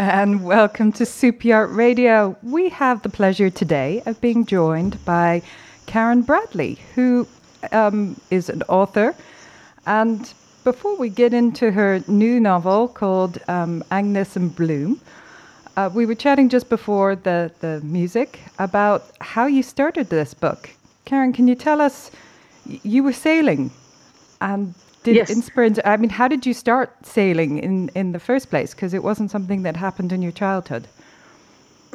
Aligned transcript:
and 0.00 0.42
welcome 0.42 0.90
to 0.92 1.04
Super 1.04 1.48
Yacht 1.48 1.74
Radio. 1.74 2.34
We 2.42 2.70
have 2.70 3.02
the 3.02 3.10
pleasure 3.10 3.50
today 3.50 4.02
of 4.06 4.18
being 4.22 4.46
joined 4.46 5.04
by 5.04 5.42
Karen 5.84 6.22
Bradley, 6.22 6.78
who 6.94 7.28
um, 7.70 8.18
is 8.30 8.48
an 8.48 8.62
author. 8.62 9.14
And 9.84 10.32
before 10.64 10.96
we 10.96 11.10
get 11.10 11.34
into 11.34 11.70
her 11.70 12.02
new 12.08 12.40
novel 12.40 12.88
called 12.88 13.42
um, 13.46 13.84
Agnes 13.90 14.36
and 14.36 14.56
Bloom, 14.56 14.98
uh, 15.76 15.90
we 15.92 16.06
were 16.06 16.14
chatting 16.14 16.48
just 16.48 16.70
before 16.70 17.14
the, 17.14 17.52
the 17.60 17.82
music 17.82 18.40
about 18.58 19.04
how 19.20 19.44
you 19.44 19.62
started 19.62 20.08
this 20.08 20.32
book. 20.32 20.70
Karen, 21.04 21.34
can 21.34 21.46
you 21.46 21.54
tell 21.54 21.78
us? 21.78 22.10
You 22.64 23.02
were 23.02 23.12
sailing 23.12 23.70
and 24.40 24.74
did 25.02 25.16
Yes. 25.16 25.30
inspire. 25.30 25.70
I 25.84 25.96
mean, 25.96 26.10
how 26.10 26.28
did 26.28 26.44
you 26.46 26.54
start 26.54 26.90
sailing 27.06 27.58
in, 27.58 27.90
in 27.94 28.12
the 28.12 28.20
first 28.20 28.50
place? 28.50 28.74
Because 28.74 28.94
it 28.94 29.02
wasn't 29.02 29.30
something 29.30 29.62
that 29.62 29.76
happened 29.76 30.12
in 30.12 30.22
your 30.22 30.32
childhood. 30.32 30.86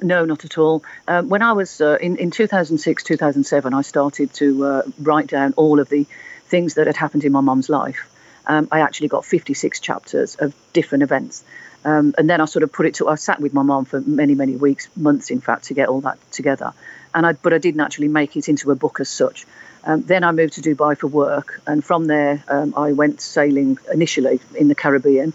No, 0.01 0.25
not 0.25 0.43
at 0.43 0.57
all. 0.57 0.83
Um, 1.07 1.29
when 1.29 1.41
I 1.41 1.53
was 1.53 1.79
uh, 1.79 1.97
in, 2.01 2.17
in 2.17 2.31
2006, 2.31 3.03
2007, 3.03 3.73
I 3.73 3.81
started 3.81 4.33
to 4.33 4.65
uh, 4.65 4.81
write 5.01 5.27
down 5.27 5.53
all 5.55 5.79
of 5.79 5.89
the 5.89 6.05
things 6.47 6.73
that 6.73 6.87
had 6.87 6.97
happened 6.97 7.23
in 7.23 7.31
my 7.31 7.41
mum's 7.41 7.69
life. 7.69 8.09
Um, 8.47 8.67
I 8.71 8.81
actually 8.81 9.07
got 9.07 9.25
56 9.25 9.79
chapters 9.79 10.35
of 10.35 10.53
different 10.73 11.03
events. 11.03 11.43
Um, 11.85 12.13
and 12.17 12.29
then 12.29 12.41
I 12.41 12.45
sort 12.45 12.63
of 12.63 12.71
put 12.71 12.85
it 12.87 12.95
to, 12.95 13.07
I 13.07 13.15
sat 13.15 13.39
with 13.39 13.53
my 13.53 13.61
mum 13.61 13.85
for 13.85 14.01
many, 14.01 14.35
many 14.35 14.55
weeks, 14.55 14.89
months 14.95 15.29
in 15.29 15.39
fact, 15.39 15.65
to 15.65 15.73
get 15.73 15.87
all 15.87 16.01
that 16.01 16.17
together. 16.31 16.73
And 17.13 17.25
I, 17.25 17.33
but 17.33 17.53
I 17.53 17.57
didn't 17.57 17.81
actually 17.81 18.07
make 18.07 18.35
it 18.35 18.49
into 18.49 18.71
a 18.71 18.75
book 18.75 18.99
as 18.99 19.07
such. 19.07 19.45
Um, 19.85 20.01
then 20.01 20.23
I 20.23 20.31
moved 20.31 20.53
to 20.53 20.61
Dubai 20.61 20.97
for 20.97 21.07
work. 21.07 21.61
And 21.67 21.83
from 21.83 22.05
there, 22.05 22.43
um, 22.47 22.73
I 22.75 22.91
went 22.91 23.21
sailing 23.21 23.77
initially 23.93 24.39
in 24.55 24.67
the 24.67 24.75
Caribbean. 24.75 25.33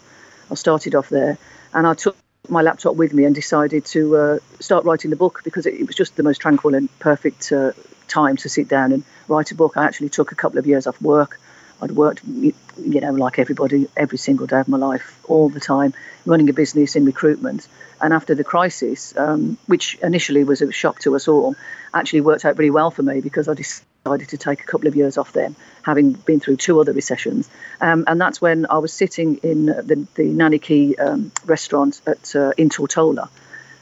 I 0.51 0.55
started 0.55 0.95
off 0.95 1.09
there. 1.09 1.39
And 1.73 1.87
I 1.87 1.95
took 1.95 2.17
my 2.49 2.63
laptop 2.63 2.97
with 2.97 3.15
me 3.15 3.25
and 3.25 3.35
decided 3.35 3.85
to 3.87 4.17
uh, 4.17 4.39
start 4.59 4.85
writing 4.85 5.11
the 5.11 5.17
book 5.17 5.43
because 5.45 5.67
it, 5.67 5.75
it 5.75 5.87
was 5.87 5.95
just 5.95 6.17
the 6.17 6.25
most 6.25 6.39
tranquil 6.39 6.75
and 6.75 6.89
perfect 6.99 7.53
uh, 7.53 7.73
time 8.09 8.37
to 8.39 8.49
sit 8.49 8.67
down 8.67 8.93
and 8.93 9.05
write 9.29 9.53
a 9.53 9.55
book. 9.55 9.77
I 9.77 9.85
actually 9.85 10.09
took 10.09 10.33
a 10.33 10.35
couple 10.35 10.59
of 10.59 10.67
years 10.67 10.87
off 10.87 11.01
work. 11.01 11.39
I'd 11.83 11.93
worked, 11.93 12.23
you 12.25 12.55
know, 12.77 13.13
like 13.13 13.39
everybody, 13.39 13.89
every 13.97 14.19
single 14.19 14.47
day 14.47 14.61
of 14.61 14.69
my 14.69 14.77
life, 14.77 15.19
all 15.25 15.49
the 15.49 15.61
time, 15.61 15.95
running 16.27 16.51
a 16.51 16.53
business 16.53 16.95
in 16.97 17.07
recruitment. 17.07 17.69
And 18.03 18.13
after 18.13 18.35
the 18.35 18.45
crisis, 18.45 19.17
um, 19.17 19.57
which 19.67 19.95
initially 20.03 20.45
was 20.45 20.61
a 20.61 20.71
shock 20.73 20.99
to 21.01 21.15
us 21.17 21.29
all, 21.29 21.55
actually 21.95 22.21
worked 22.21 22.45
out 22.45 22.57
very 22.57 22.71
well 22.71 22.91
for 22.91 23.03
me 23.03 23.21
because 23.21 23.49
I 23.49 23.55
decided 23.55 23.87
to 24.05 24.39
take 24.39 24.61
a 24.61 24.65
couple 24.65 24.89
of 24.89 24.97
years 24.97 25.19
off 25.19 25.33
then, 25.33 25.55
having 25.83 26.13
been 26.13 26.41
through 26.41 26.57
two 26.57 26.81
other 26.81 26.93
recessions. 26.93 27.51
Um, 27.81 28.05
and 28.07 28.21
that's 28.21 28.41
when 28.41 28.67
I 28.71 28.79
was 28.79 28.93
sitting 28.93 29.37
in 29.43 29.67
the, 29.67 30.07
the 30.15 30.25
Nanny 30.25 30.59
Cay 30.59 30.95
um, 30.97 31.31
restaurant 31.45 32.01
at 32.07 32.35
uh, 32.35 32.53
in 32.57 32.71
Tortola, 32.71 33.29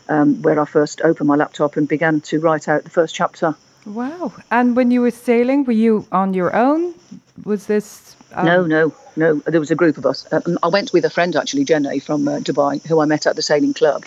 um, 0.08 0.42
where 0.42 0.60
I 0.60 0.64
first 0.64 1.00
opened 1.02 1.28
my 1.28 1.36
laptop 1.36 1.76
and 1.76 1.88
began 1.88 2.20
to 2.22 2.40
write 2.40 2.68
out 2.68 2.84
the 2.84 2.90
first 2.90 3.14
chapter. 3.14 3.54
Wow. 3.86 4.32
And 4.50 4.76
when 4.76 4.90
you 4.90 5.00
were 5.02 5.12
sailing, 5.12 5.64
were 5.64 5.72
you 5.72 6.06
on 6.10 6.34
your 6.34 6.54
own? 6.54 6.94
Was 7.44 7.66
this. 7.66 8.16
Um, 8.32 8.44
No, 8.44 8.66
no, 8.66 8.94
no. 9.16 9.34
There 9.46 9.60
was 9.60 9.70
a 9.70 9.76
group 9.76 9.96
of 9.98 10.04
us. 10.04 10.26
Um, 10.32 10.58
I 10.62 10.68
went 10.68 10.92
with 10.92 11.04
a 11.04 11.10
friend 11.10 11.34
actually, 11.36 11.64
Jenny 11.64 12.00
from 12.00 12.26
uh, 12.26 12.38
Dubai, 12.40 12.84
who 12.86 13.00
I 13.00 13.06
met 13.06 13.26
at 13.26 13.36
the 13.36 13.42
sailing 13.42 13.72
club. 13.72 14.04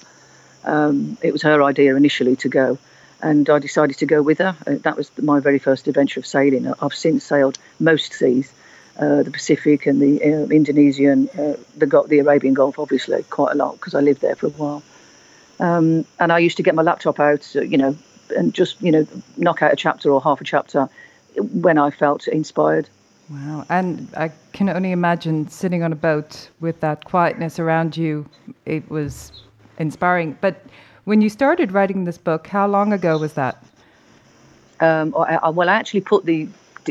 Um, 0.65 1.17
it 1.23 1.31
was 1.31 1.41
her 1.41 1.63
idea 1.63 1.95
initially 1.95 2.35
to 2.35 2.49
go, 2.49 2.77
and 3.21 3.49
I 3.49 3.59
decided 3.59 3.97
to 3.97 4.05
go 4.05 4.21
with 4.21 4.39
her. 4.39 4.55
Uh, 4.65 4.75
that 4.83 4.97
was 4.97 5.11
my 5.17 5.39
very 5.39 5.59
first 5.59 5.87
adventure 5.87 6.19
of 6.19 6.25
sailing. 6.25 6.71
I've 6.81 6.93
since 6.93 7.23
sailed 7.23 7.57
most 7.79 8.13
seas, 8.13 8.53
uh, 8.99 9.23
the 9.23 9.31
Pacific 9.31 9.85
and 9.85 10.01
the 10.01 10.21
uh, 10.23 10.47
Indonesian, 10.47 11.29
uh, 11.29 11.55
the 11.77 12.05
the 12.07 12.19
Arabian 12.19 12.53
Gulf, 12.53 12.79
obviously 12.79 13.23
quite 13.23 13.53
a 13.53 13.55
lot 13.55 13.75
because 13.75 13.95
I 13.95 14.01
lived 14.01 14.21
there 14.21 14.35
for 14.35 14.47
a 14.47 14.51
while. 14.51 14.83
Um, 15.59 16.05
and 16.19 16.31
I 16.31 16.39
used 16.39 16.57
to 16.57 16.63
get 16.63 16.75
my 16.75 16.81
laptop 16.81 17.19
out, 17.19 17.47
uh, 17.55 17.61
you 17.61 17.77
know, 17.77 17.95
and 18.35 18.53
just 18.53 18.81
you 18.81 18.91
know 18.91 19.07
knock 19.37 19.61
out 19.61 19.73
a 19.73 19.75
chapter 19.75 20.11
or 20.11 20.21
half 20.21 20.41
a 20.41 20.43
chapter 20.43 20.89
when 21.37 21.77
I 21.77 21.91
felt 21.91 22.27
inspired. 22.27 22.89
Wow. 23.29 23.65
And 23.69 24.09
I 24.17 24.31
can 24.51 24.67
only 24.67 24.91
imagine 24.91 25.47
sitting 25.47 25.83
on 25.83 25.93
a 25.93 25.95
boat 25.95 26.49
with 26.59 26.81
that 26.81 27.05
quietness 27.05 27.59
around 27.59 27.95
you. 27.95 28.27
It 28.65 28.89
was 28.89 29.31
inspiring. 29.77 30.37
But 30.41 30.63
when 31.05 31.21
you 31.21 31.29
started 31.29 31.71
writing 31.71 32.05
this 32.05 32.17
book, 32.17 32.47
how 32.47 32.67
long 32.67 32.93
ago 32.93 33.17
was 33.17 33.33
that? 33.33 33.63
um, 34.81 35.15
I, 35.15 35.37
I, 35.37 35.49
well, 35.49 35.69
I 35.69 35.75
actually 35.75 36.01
put 36.01 36.25
the, 36.25 36.49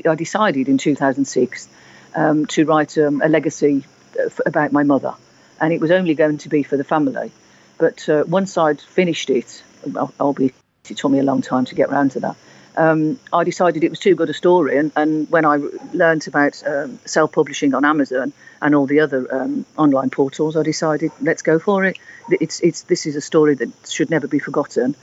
I 0.08 0.14
decided 0.14 0.68
in 0.68 0.78
2006 0.78 1.68
um, 2.14 2.46
to 2.46 2.64
write 2.64 2.96
um, 2.96 3.20
a 3.20 3.28
legacy 3.28 3.84
uh, 4.18 4.26
f- 4.26 4.40
about 4.46 4.72
my 4.72 4.84
mother, 4.84 5.14
and 5.60 5.72
it 5.72 5.80
was 5.80 5.90
only 5.90 6.14
going 6.14 6.38
to 6.38 6.48
be 6.48 6.62
for 6.62 6.76
the 6.76 6.84
family. 6.84 7.32
But 7.78 8.08
uh, 8.08 8.24
once 8.26 8.56
I'd 8.56 8.80
finished 8.80 9.28
it, 9.28 9.62
al- 9.96 10.14
albeit 10.20 10.54
it 10.88 10.96
took 10.96 11.10
me 11.10 11.18
a 11.18 11.24
long 11.24 11.42
time 11.42 11.64
to 11.66 11.74
get 11.74 11.90
around 11.90 12.12
to 12.12 12.20
that, 12.20 12.36
um, 12.76 13.18
I 13.32 13.44
decided 13.44 13.84
it 13.84 13.90
was 13.90 13.98
too 13.98 14.14
good 14.14 14.30
a 14.30 14.34
story. 14.34 14.76
And, 14.76 14.92
and 14.96 15.30
when 15.30 15.44
I 15.44 15.56
learnt 15.92 16.26
about 16.26 16.62
um, 16.66 16.98
self-publishing 17.04 17.74
on 17.74 17.84
Amazon 17.84 18.32
and 18.62 18.74
all 18.74 18.86
the 18.86 19.00
other 19.00 19.32
um, 19.34 19.64
online 19.76 20.10
portals, 20.10 20.56
I 20.56 20.62
decided 20.62 21.10
let's 21.20 21.42
go 21.42 21.58
for 21.58 21.84
it. 21.84 21.98
It's, 22.30 22.60
it's, 22.60 22.82
this 22.82 23.06
is 23.06 23.16
a 23.16 23.20
story 23.20 23.54
that 23.56 23.70
should 23.88 24.10
never 24.10 24.28
be 24.28 24.38
forgotten 24.38 24.94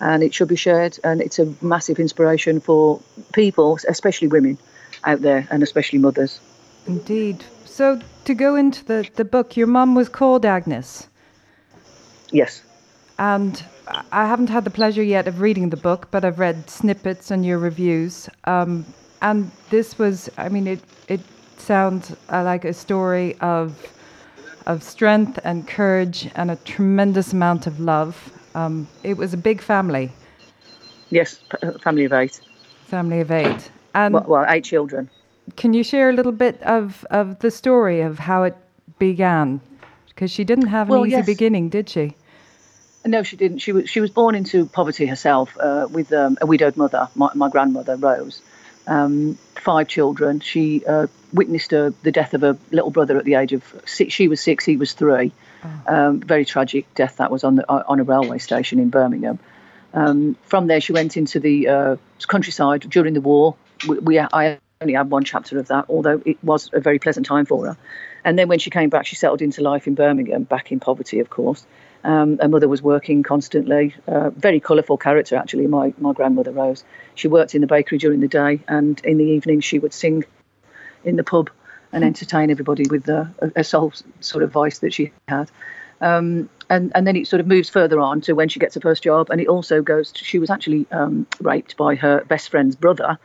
and 0.00 0.22
it 0.22 0.34
should 0.34 0.48
be 0.48 0.56
shared. 0.56 0.98
And 1.04 1.20
it's 1.20 1.38
a 1.38 1.52
massive 1.60 1.98
inspiration 1.98 2.60
for 2.60 3.00
people, 3.32 3.78
especially 3.88 4.28
women 4.28 4.58
out 5.04 5.20
there, 5.20 5.46
and 5.50 5.62
especially 5.62 5.98
mothers. 5.98 6.40
Indeed. 6.86 7.44
So 7.64 8.00
to 8.24 8.34
go 8.34 8.56
into 8.56 8.84
the, 8.84 9.08
the 9.16 9.24
book, 9.24 9.56
your 9.56 9.66
mum 9.66 9.94
was 9.94 10.08
called 10.08 10.44
Agnes. 10.44 11.08
Yes, 12.32 12.62
And 13.18 13.62
I- 13.88 14.26
haven't 14.26 14.48
had 14.50 14.64
the 14.64 14.70
pleasure 14.70 15.02
yet 15.02 15.28
of 15.28 15.40
reading 15.40 15.70
the 15.70 15.76
book, 15.76 16.08
but 16.10 16.24
I've 16.24 16.38
read 16.38 16.68
snippets 16.68 17.30
and 17.30 17.44
your 17.46 17.58
reviews. 17.58 18.28
Um, 18.44 18.84
and 19.22 19.50
this 19.70 19.98
was, 19.98 20.28
I 20.36 20.48
mean, 20.48 20.66
it, 20.66 20.80
it 21.08 21.20
sounds 21.58 22.14
uh, 22.32 22.42
like 22.42 22.64
a 22.64 22.72
story 22.72 23.36
of, 23.40 23.74
of 24.66 24.82
strength 24.82 25.38
and 25.44 25.66
courage 25.66 26.28
and 26.34 26.50
a 26.50 26.56
tremendous 26.56 27.32
amount 27.32 27.66
of 27.66 27.78
love. 27.80 28.32
Um, 28.54 28.88
it 29.04 29.16
was 29.16 29.34
a 29.34 29.36
big 29.36 29.60
family, 29.60 30.10
yes, 31.10 31.40
uh, 31.62 31.72
family 31.78 32.04
of 32.06 32.12
eight. 32.12 32.40
family 32.86 33.20
of 33.20 33.30
eight. 33.30 33.70
And 33.94 34.14
Well, 34.14 34.24
well, 34.26 34.44
eight 34.48 34.64
children. 34.64 35.08
can 35.56 35.74
you 35.74 35.84
share 35.84 36.10
a 36.10 36.12
little 36.12 36.32
bit 36.32 36.60
of, 36.62 37.04
of 37.10 37.38
the 37.40 37.50
story 37.50 38.00
of 38.00 38.18
how 38.18 38.42
it 38.44 38.56
began? 38.98 39.60
Because 40.08 40.30
she 40.30 40.44
didn't 40.44 40.68
have 40.68 40.88
an 40.88 40.92
Well, 40.94 41.06
easy 41.06 41.16
yes. 41.16 41.26
beginning, 41.26 41.68
did 41.68 41.88
she? 41.88 42.14
No, 43.06 43.22
she 43.22 43.36
didn't. 43.36 43.58
She 43.58 43.72
was 43.72 43.88
she 43.88 44.00
was 44.00 44.10
born 44.10 44.34
into 44.34 44.66
poverty 44.66 45.06
herself 45.06 45.56
uh, 45.60 45.86
with 45.90 46.12
um, 46.12 46.36
a 46.40 46.46
widowed 46.46 46.76
mother, 46.76 47.08
my, 47.14 47.30
my 47.34 47.48
grandmother 47.48 47.96
Rose. 47.96 48.42
Um, 48.86 49.38
five 49.56 49.88
children. 49.88 50.40
She 50.40 50.84
uh, 50.86 51.06
witnessed 51.32 51.72
uh, 51.72 51.90
the 52.02 52.12
death 52.12 52.34
of 52.34 52.42
a 52.42 52.56
little 52.70 52.90
brother 52.90 53.16
at 53.18 53.24
the 53.24 53.34
age 53.34 53.52
of 53.52 53.62
six. 53.84 54.12
She 54.12 54.28
was 54.28 54.40
six. 54.40 54.64
He 54.64 54.76
was 54.76 54.92
three. 54.92 55.32
Um, 55.88 56.20
very 56.20 56.44
tragic 56.44 56.92
death 56.94 57.16
that 57.16 57.30
was 57.30 57.42
on 57.42 57.56
the 57.56 57.68
on 57.68 57.98
a 58.00 58.04
railway 58.04 58.38
station 58.38 58.78
in 58.78 58.90
Birmingham. 58.90 59.38
Um, 59.94 60.36
from 60.42 60.66
there, 60.66 60.80
she 60.80 60.92
went 60.92 61.16
into 61.16 61.40
the 61.40 61.68
uh, 61.68 61.96
countryside 62.28 62.82
during 62.88 63.14
the 63.14 63.20
war. 63.20 63.56
We, 63.88 63.98
we 63.98 64.18
I 64.18 64.58
only 64.80 64.94
had 64.94 65.10
one 65.10 65.24
chapter 65.24 65.58
of 65.58 65.68
that, 65.68 65.86
although 65.88 66.22
it 66.24 66.42
was 66.44 66.70
a 66.72 66.80
very 66.80 66.98
pleasant 66.98 67.26
time 67.26 67.46
for 67.46 67.66
her. 67.66 67.76
And 68.26 68.36
then 68.36 68.48
when 68.48 68.58
she 68.58 68.70
came 68.70 68.90
back, 68.90 69.06
she 69.06 69.14
settled 69.14 69.40
into 69.40 69.62
life 69.62 69.86
in 69.86 69.94
Birmingham, 69.94 70.42
back 70.42 70.72
in 70.72 70.80
poverty, 70.80 71.20
of 71.20 71.30
course. 71.30 71.64
Um, 72.02 72.38
her 72.38 72.48
mother 72.48 72.66
was 72.66 72.82
working 72.82 73.22
constantly. 73.22 73.94
Uh, 74.08 74.30
very 74.30 74.58
colourful 74.58 74.96
character, 74.96 75.36
actually, 75.36 75.68
my, 75.68 75.94
my 75.98 76.12
grandmother 76.12 76.50
Rose. 76.50 76.82
She 77.14 77.28
worked 77.28 77.54
in 77.54 77.60
the 77.60 77.68
bakery 77.68 77.98
during 77.98 78.18
the 78.18 78.26
day, 78.26 78.58
and 78.66 79.00
in 79.04 79.18
the 79.18 79.24
evening, 79.24 79.60
she 79.60 79.78
would 79.78 79.94
sing 79.94 80.24
in 81.04 81.14
the 81.14 81.22
pub 81.22 81.50
and 81.92 82.02
entertain 82.02 82.50
everybody 82.50 82.82
with 82.90 83.08
uh, 83.08 83.26
a, 83.54 83.62
soul 83.62 83.92
sort 84.18 84.42
of 84.42 84.50
voice 84.50 84.80
that 84.80 84.92
she 84.92 85.12
had. 85.28 85.48
Um, 86.00 86.50
and, 86.68 86.90
and 86.96 87.06
then 87.06 87.14
it 87.14 87.28
sort 87.28 87.38
of 87.38 87.46
moves 87.46 87.70
further 87.70 88.00
on 88.00 88.22
to 88.22 88.32
when 88.32 88.48
she 88.48 88.58
gets 88.58 88.74
her 88.74 88.80
first 88.80 89.04
job. 89.04 89.30
And 89.30 89.40
it 89.40 89.46
also 89.46 89.82
goes, 89.82 90.10
to, 90.10 90.24
she 90.24 90.40
was 90.40 90.50
actually 90.50 90.84
um, 90.90 91.28
raped 91.40 91.76
by 91.76 91.94
her 91.94 92.24
best 92.24 92.48
friend's 92.48 92.74
brother 92.74 93.20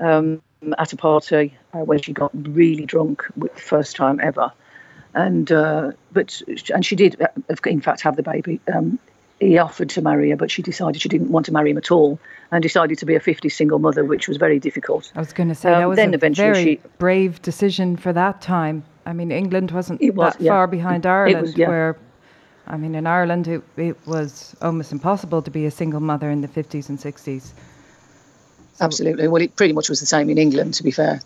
um, 0.00 0.40
at 0.78 0.92
a 0.92 0.96
party 0.96 1.56
uh, 1.72 1.78
when 1.78 2.00
she 2.00 2.12
got 2.12 2.30
really 2.34 2.84
drunk, 2.84 3.24
first 3.56 3.96
time 3.96 4.20
ever. 4.20 4.52
And 5.14 5.50
uh, 5.50 5.92
but 6.12 6.42
and 6.72 6.84
she 6.84 6.94
did, 6.94 7.20
uh, 7.20 7.54
in 7.66 7.80
fact, 7.80 8.02
have 8.02 8.16
the 8.16 8.22
baby. 8.22 8.60
Um, 8.72 8.98
he 9.40 9.56
offered 9.56 9.88
to 9.90 10.02
marry 10.02 10.30
her, 10.30 10.36
but 10.36 10.50
she 10.50 10.62
decided 10.62 11.00
she 11.00 11.08
didn't 11.08 11.30
want 11.30 11.46
to 11.46 11.52
marry 11.52 11.70
him 11.70 11.78
at 11.78 11.90
all, 11.90 12.18
and 12.50 12.62
decided 12.62 12.98
to 12.98 13.06
be 13.06 13.14
a 13.14 13.20
50 13.20 13.48
single 13.48 13.78
mother, 13.78 14.04
which 14.04 14.26
was 14.28 14.36
very 14.36 14.58
difficult. 14.58 15.12
I 15.14 15.20
was 15.20 15.32
going 15.32 15.48
to 15.48 15.54
say 15.54 15.72
Um, 15.72 15.80
that 15.80 15.88
was 15.88 15.96
then 15.96 16.12
a 16.12 16.16
eventually 16.16 16.52
very 16.52 16.64
she- 16.64 16.80
brave 16.98 17.40
decision 17.42 17.96
for 17.96 18.12
that 18.12 18.40
time. 18.40 18.84
I 19.06 19.12
mean, 19.12 19.30
England 19.30 19.70
wasn't 19.70 20.00
was, 20.14 20.34
that 20.34 20.42
yeah. 20.42 20.52
far 20.52 20.66
behind 20.66 21.06
Ireland, 21.06 21.40
was, 21.40 21.56
yeah. 21.56 21.68
where, 21.68 21.96
I 22.66 22.76
mean, 22.76 22.94
in 22.94 23.06
Ireland 23.06 23.48
it, 23.48 23.62
it 23.76 23.96
was 24.06 24.54
almost 24.60 24.92
impossible 24.92 25.40
to 25.40 25.50
be 25.50 25.64
a 25.66 25.70
single 25.70 26.00
mother 26.00 26.30
in 26.30 26.42
the 26.42 26.48
50s 26.48 26.88
and 26.88 26.98
60s. 26.98 27.52
Absolutely. 28.80 29.28
Well, 29.28 29.42
it 29.42 29.56
pretty 29.56 29.72
much 29.72 29.88
was 29.88 30.00
the 30.00 30.06
same 30.06 30.30
in 30.30 30.38
England, 30.38 30.74
to 30.74 30.82
be 30.82 30.90
fair. 30.90 31.20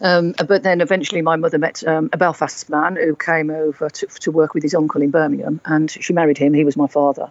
Um, 0.00 0.34
but 0.46 0.62
then 0.62 0.80
eventually 0.80 1.20
my 1.20 1.36
mother 1.36 1.58
met 1.58 1.86
um, 1.86 2.08
a 2.12 2.16
Belfast 2.16 2.68
man 2.70 2.96
who 2.96 3.14
came 3.14 3.50
over 3.50 3.90
to, 3.90 4.06
to 4.06 4.30
work 4.30 4.54
with 4.54 4.62
his 4.62 4.74
uncle 4.74 5.02
in 5.02 5.10
Birmingham, 5.10 5.60
and 5.64 5.90
she 5.90 6.12
married 6.12 6.38
him. 6.38 6.54
He 6.54 6.64
was 6.64 6.76
my 6.76 6.86
father. 6.86 7.30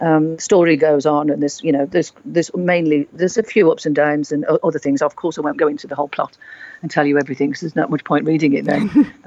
Um, 0.00 0.38
story 0.38 0.76
goes 0.76 1.06
on, 1.06 1.30
and 1.30 1.42
there's 1.42 1.62
you 1.62 1.72
know 1.72 1.86
there's 1.86 2.12
there's 2.24 2.54
mainly 2.54 3.08
there's 3.12 3.36
a 3.36 3.42
few 3.42 3.70
ups 3.70 3.86
and 3.86 3.94
downs 3.94 4.32
and 4.32 4.44
other 4.44 4.78
things. 4.78 5.02
Of 5.02 5.16
course, 5.16 5.38
I 5.38 5.42
won't 5.42 5.56
go 5.56 5.68
into 5.68 5.86
the 5.86 5.94
whole 5.94 6.08
plot 6.08 6.36
and 6.82 6.90
tell 6.90 7.06
you 7.06 7.18
everything 7.18 7.50
because 7.50 7.62
there's 7.62 7.76
not 7.76 7.90
much 7.90 8.04
point 8.04 8.24
reading 8.24 8.52
it 8.54 8.64
then. 8.64 9.12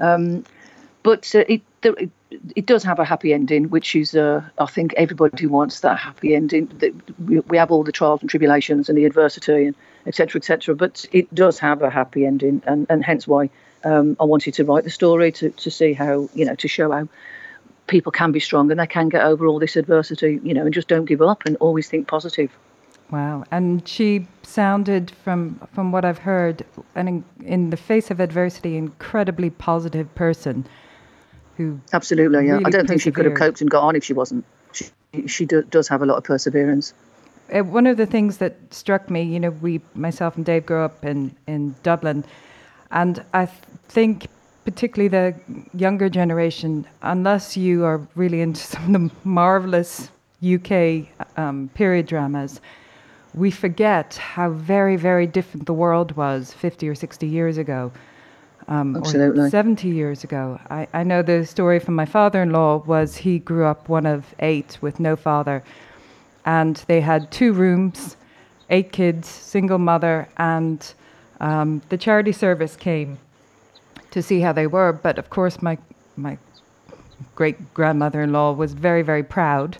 but 1.02 1.34
uh, 1.34 1.44
it, 1.48 1.62
it, 1.82 2.10
it 2.54 2.66
does 2.66 2.82
have 2.84 2.98
a 2.98 3.04
happy 3.04 3.32
ending, 3.32 3.68
which 3.70 3.94
is 3.96 4.14
uh, 4.14 4.42
I 4.58 4.66
think 4.66 4.94
everybody 4.96 5.46
wants 5.46 5.80
that 5.80 5.98
happy 5.98 6.34
ending. 6.34 6.70
We, 7.26 7.40
we 7.40 7.56
have 7.56 7.70
all 7.70 7.82
the 7.82 7.92
trials 7.92 8.20
and 8.20 8.30
tribulations 8.30 8.88
and 8.88 8.96
the 8.96 9.04
adversity 9.04 9.66
and 9.66 9.76
etc. 10.06 10.38
etc. 10.38 10.74
But 10.74 11.06
it 11.12 11.32
does 11.34 11.58
have 11.58 11.82
a 11.82 11.90
happy 11.90 12.24
ending, 12.24 12.62
and, 12.66 12.86
and 12.88 13.04
hence 13.04 13.26
why 13.26 13.50
um, 13.84 14.16
I 14.20 14.24
wanted 14.24 14.54
to 14.54 14.64
write 14.64 14.84
the 14.84 14.90
story 14.90 15.32
to, 15.32 15.50
to 15.50 15.70
see 15.70 15.92
how 15.92 16.28
you 16.34 16.44
know 16.44 16.54
to 16.54 16.68
show 16.68 16.90
how 16.90 17.08
people 17.88 18.12
can 18.12 18.32
be 18.32 18.40
strong 18.40 18.70
and 18.70 18.78
they 18.78 18.86
can 18.86 19.08
get 19.08 19.22
over 19.22 19.46
all 19.46 19.58
this 19.58 19.76
adversity, 19.76 20.40
you 20.42 20.54
know, 20.54 20.64
and 20.64 20.72
just 20.72 20.88
don't 20.88 21.04
give 21.04 21.20
up 21.20 21.44
and 21.44 21.56
always 21.56 21.88
think 21.88 22.06
positive. 22.06 22.50
Wow. 23.10 23.44
And 23.50 23.86
she 23.86 24.26
sounded, 24.42 25.10
from 25.10 25.60
from 25.74 25.92
what 25.92 26.04
I've 26.04 26.18
heard, 26.18 26.64
an 26.94 27.08
in, 27.08 27.24
in 27.44 27.70
the 27.70 27.76
face 27.76 28.10
of 28.10 28.20
adversity, 28.20 28.76
incredibly 28.76 29.50
positive 29.50 30.12
person. 30.14 30.66
Who 31.56 31.80
absolutely, 31.92 32.46
yeah. 32.46 32.52
Really 32.52 32.64
I 32.66 32.70
don't 32.70 32.88
think 32.88 33.02
she 33.02 33.10
could 33.10 33.26
have 33.26 33.34
coped 33.34 33.60
and 33.60 33.70
got 33.70 33.82
on 33.82 33.96
if 33.96 34.04
she 34.04 34.12
wasn't. 34.12 34.44
She 34.72 34.86
she 35.26 35.44
do, 35.44 35.62
does 35.62 35.88
have 35.88 36.02
a 36.02 36.06
lot 36.06 36.16
of 36.16 36.24
perseverance. 36.24 36.94
Uh, 37.52 37.62
one 37.62 37.86
of 37.86 37.96
the 37.96 38.06
things 38.06 38.38
that 38.38 38.56
struck 38.70 39.10
me, 39.10 39.22
you 39.22 39.38
know, 39.38 39.50
we 39.50 39.80
myself 39.94 40.36
and 40.36 40.46
Dave 40.46 40.66
grew 40.66 40.82
up 40.82 41.04
in 41.04 41.34
in 41.46 41.74
Dublin, 41.82 42.24
and 42.90 43.24
I 43.34 43.46
th- 43.46 43.58
think 43.88 44.28
particularly 44.64 45.08
the 45.08 45.34
younger 45.74 46.08
generation, 46.08 46.86
unless 47.02 47.56
you 47.56 47.84
are 47.84 48.00
really 48.14 48.40
into 48.40 48.60
some 48.74 48.94
of 48.94 49.10
the 49.10 49.16
marvelous 49.24 50.10
UK 50.42 51.06
um, 51.36 51.70
period 51.74 52.06
dramas, 52.06 52.60
we 53.34 53.50
forget 53.50 54.14
how 54.16 54.50
very, 54.50 54.96
very 54.96 55.26
different 55.26 55.66
the 55.66 55.72
world 55.72 56.16
was 56.16 56.52
50 56.52 56.88
or 56.88 56.94
60 56.94 57.26
years 57.26 57.56
ago. 57.56 57.92
Um, 58.68 58.96
Absolutely. 58.96 59.50
70 59.50 59.88
years 59.88 60.24
ago. 60.24 60.58
I, 60.70 60.86
I 60.92 61.02
know 61.02 61.22
the 61.22 61.44
story 61.44 61.78
from 61.78 61.94
my 61.94 62.06
father 62.06 62.42
in 62.42 62.50
law 62.50 62.82
was 62.86 63.16
he 63.16 63.38
grew 63.38 63.64
up 63.64 63.88
one 63.88 64.06
of 64.06 64.34
eight 64.38 64.78
with 64.80 65.00
no 65.00 65.16
father. 65.16 65.62
And 66.44 66.76
they 66.86 67.00
had 67.00 67.30
two 67.30 67.52
rooms, 67.52 68.16
eight 68.70 68.92
kids, 68.92 69.28
single 69.28 69.78
mother, 69.78 70.28
and 70.38 70.92
um, 71.40 71.82
the 71.88 71.98
charity 71.98 72.32
service 72.32 72.76
came 72.76 73.18
to 74.10 74.22
see 74.22 74.40
how 74.40 74.52
they 74.52 74.66
were. 74.66 74.92
But 74.92 75.18
of 75.18 75.30
course, 75.30 75.62
my 75.62 75.78
my 76.16 76.38
great 77.34 77.74
grandmother-in-law 77.74 78.52
was 78.52 78.72
very 78.72 79.02
very 79.02 79.22
proud, 79.22 79.78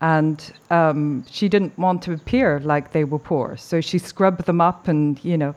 and 0.00 0.52
um, 0.70 1.24
she 1.30 1.48
didn't 1.48 1.76
want 1.78 2.02
to 2.02 2.12
appear 2.12 2.60
like 2.60 2.92
they 2.92 3.04
were 3.04 3.18
poor, 3.18 3.56
so 3.56 3.80
she 3.80 3.98
scrubbed 3.98 4.44
them 4.44 4.60
up, 4.60 4.88
and 4.88 5.22
you 5.24 5.38
know. 5.38 5.54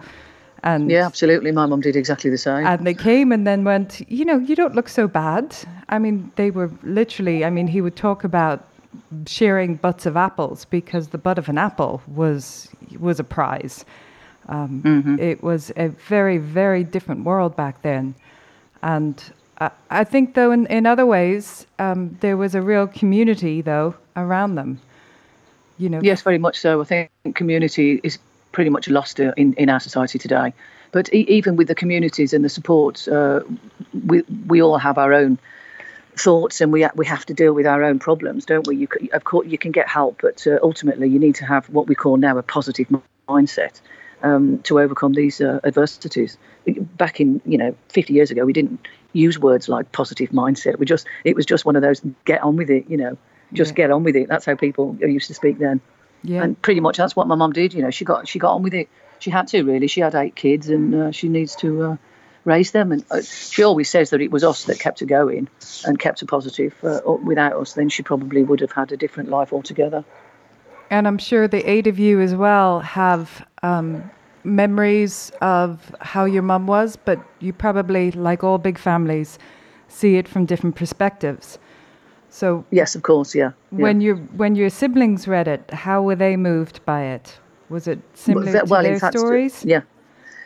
And 0.64 0.92
yeah, 0.92 1.06
absolutely. 1.06 1.52
My 1.52 1.66
mum 1.66 1.82
did 1.82 1.96
exactly 1.96 2.30
the 2.30 2.38
same. 2.38 2.66
And 2.66 2.86
they 2.86 2.94
came 2.94 3.32
and 3.32 3.48
then 3.48 3.64
went, 3.64 4.02
you 4.10 4.26
know, 4.26 4.38
you 4.38 4.56
don't 4.56 4.76
look 4.76 4.90
so 4.90 5.08
bad. 5.08 5.56
I 5.90 5.98
mean, 5.98 6.32
they 6.36 6.52
were 6.52 6.70
literally, 6.84 7.44
I 7.44 7.50
mean, 7.50 7.68
he 7.68 7.82
would 7.82 7.96
talk 7.96 8.24
about 8.24 8.68
sharing 9.26 9.76
butts 9.76 10.06
of 10.06 10.16
apples 10.16 10.66
because 10.66 11.08
the 11.10 11.18
butt 11.18 11.38
of 11.38 11.50
an 11.50 11.58
apple 11.58 12.02
was 12.08 12.70
was 13.00 13.20
a 13.20 13.24
prize. 13.24 13.86
Um, 14.50 14.82
mm-hmm. 14.84 15.20
It 15.20 15.42
was 15.42 15.72
a 15.78 15.88
very, 15.88 16.38
very 16.38 16.84
different 16.84 17.24
world 17.24 17.56
back 17.56 17.82
then. 17.82 18.14
And 18.84 19.22
I, 19.60 19.72
I 19.90 20.04
think, 20.04 20.34
though, 20.34 20.52
in, 20.52 20.66
in 20.68 20.86
other 20.86 21.06
ways, 21.06 21.66
um, 21.80 22.18
there 22.22 22.36
was 22.36 22.56
a 22.56 22.62
real 22.62 22.88
community, 22.88 23.62
though, 23.62 23.96
around 24.16 24.56
them. 24.56 24.80
You 25.78 25.90
know. 25.90 26.02
Yes, 26.04 26.22
very 26.22 26.38
much 26.38 26.60
so. 26.60 26.82
I 26.82 26.84
think 26.84 27.10
community 27.36 28.02
is 28.04 28.20
pretty 28.52 28.70
much 28.70 28.90
lost 28.90 29.20
in, 29.20 29.54
in 29.54 29.70
our 29.70 29.80
society 29.80 30.20
today. 30.20 30.54
But 30.92 31.14
e- 31.14 31.26
even 31.28 31.56
with 31.56 31.68
the 31.68 31.76
communities 31.76 32.34
and 32.34 32.44
the 32.44 32.50
support, 32.50 33.08
uh, 33.08 33.42
we, 34.06 34.24
we 34.48 34.62
all 34.62 34.78
have 34.78 34.98
our 34.98 35.14
own 35.14 35.38
thoughts 36.18 36.60
and 36.62 36.74
we 36.74 36.86
we 36.96 37.06
have 37.06 37.26
to 37.26 37.34
deal 37.34 37.54
with 37.54 37.66
our 37.66 37.84
own 37.84 38.00
problems, 38.00 38.46
don't 38.46 38.68
we? 38.68 38.76
You 38.76 38.88
of 39.14 39.24
course 39.24 39.48
you 39.48 39.58
can 39.58 39.72
get 39.72 39.88
help, 39.88 40.22
but 40.22 40.46
uh, 40.46 40.60
ultimately 40.62 41.08
you 41.08 41.20
need 41.20 41.36
to 41.36 41.46
have 41.46 41.70
what 41.70 41.88
we 41.88 41.96
call 41.96 42.18
now 42.18 42.38
a 42.38 42.44
positive 42.44 42.88
mindset 43.30 43.80
um, 44.24 44.60
to 44.64 44.80
overcome 44.80 45.14
these 45.14 45.42
uh, 45.42 45.60
adversities. 45.64 46.38
Back 46.98 47.20
in 47.20 47.42
you 47.46 47.58
know 47.58 47.76
50 47.90 48.14
years 48.14 48.32
ago, 48.32 48.46
we 48.46 48.54
didn't 48.54 48.86
use 49.14 49.40
words 49.40 49.70
like 49.70 49.92
positive 49.92 50.30
mindset. 50.30 50.78
We 50.80 50.86
just 50.86 51.08
it 51.24 51.36
was 51.36 51.46
just 51.46 51.66
one 51.66 51.76
of 51.76 51.82
those 51.82 52.02
get 52.26 52.42
on 52.44 52.56
with 52.56 52.70
it. 52.70 52.90
You 52.90 52.98
know, 52.98 53.18
just 53.54 53.72
yeah. 53.72 53.76
get 53.78 53.92
on 53.92 54.04
with 54.04 54.16
it. 54.16 54.28
That's 54.28 54.46
how 54.46 54.56
people 54.56 54.98
used 55.00 55.28
to 55.28 55.34
speak 55.34 55.58
then. 55.60 55.82
Yeah. 56.24 56.44
And 56.44 56.62
pretty 56.62 56.80
much 56.80 56.98
that's 56.98 57.16
what 57.16 57.28
my 57.28 57.36
mum 57.36 57.54
did. 57.54 57.74
You 57.74 57.82
know, 57.82 57.92
she 57.92 58.06
got 58.06 58.28
she 58.28 58.40
got 58.40 58.54
on 58.54 58.64
with 58.64 58.74
it. 58.74 58.90
She 59.20 59.30
had 59.30 59.48
to 59.50 59.64
really. 59.64 59.88
She 59.88 60.02
had 60.02 60.16
eight 60.16 60.36
kids, 60.36 60.70
and 60.70 60.94
uh, 60.96 61.12
she 61.12 61.30
needs 61.30 61.56
to 61.58 61.84
uh, 61.84 61.98
raise 62.46 62.72
them. 62.72 62.92
And 62.92 63.04
uh, 63.12 63.22
she 63.22 63.64
always 63.64 63.90
says 63.90 64.10
that 64.12 64.22
it 64.22 64.32
was 64.32 64.44
us 64.44 64.66
that 64.66 64.80
kept 64.80 65.00
her 65.00 65.06
going 65.06 65.48
and 65.86 66.00
kept 66.00 66.22
her 66.22 66.26
positive. 66.26 66.74
Uh, 66.84 67.02
without 67.24 67.54
us, 67.54 67.74
then 67.74 67.90
she 67.90 68.04
probably 68.04 68.44
would 68.44 68.60
have 68.60 68.72
had 68.72 68.92
a 68.92 68.98
different 68.98 69.30
life 69.30 69.54
altogether. 69.54 70.04
And 70.90 71.08
I'm 71.08 71.18
sure 71.18 71.48
the 71.48 71.68
eight 71.70 71.88
of 71.88 72.00
you 72.00 72.20
as 72.20 72.36
well 72.36 72.82
have 72.82 73.46
um, 73.64 74.10
memories 74.44 75.32
of 75.42 75.96
how 76.02 76.26
your 76.26 76.44
mum 76.44 76.68
was, 76.68 76.98
but 76.98 77.20
you 77.40 77.54
probably, 77.54 78.12
like 78.12 78.44
all 78.44 78.58
big 78.58 78.78
families, 78.78 79.40
see 79.88 80.18
it 80.18 80.28
from 80.28 80.46
different 80.46 80.76
perspectives. 80.76 81.58
So 82.32 82.66
yes, 82.72 82.96
of 82.96 83.04
course, 83.04 83.36
yeah. 83.36 83.52
yeah. 83.72 83.84
When 83.84 84.02
you 84.02 84.16
when 84.38 84.56
your 84.56 84.70
siblings 84.70 85.28
read 85.28 85.48
it, 85.48 85.70
how 85.72 86.02
were 86.02 86.16
they 86.16 86.38
moved 86.38 86.84
by 86.86 87.04
it? 87.04 87.38
Was 87.70 87.88
it 87.88 88.00
similar 88.14 88.46
well, 88.46 88.66
to 88.66 88.72
well, 88.72 88.84
their 88.84 89.00
fact, 89.00 89.20
stories? 89.20 89.64
Yeah. 89.66 89.82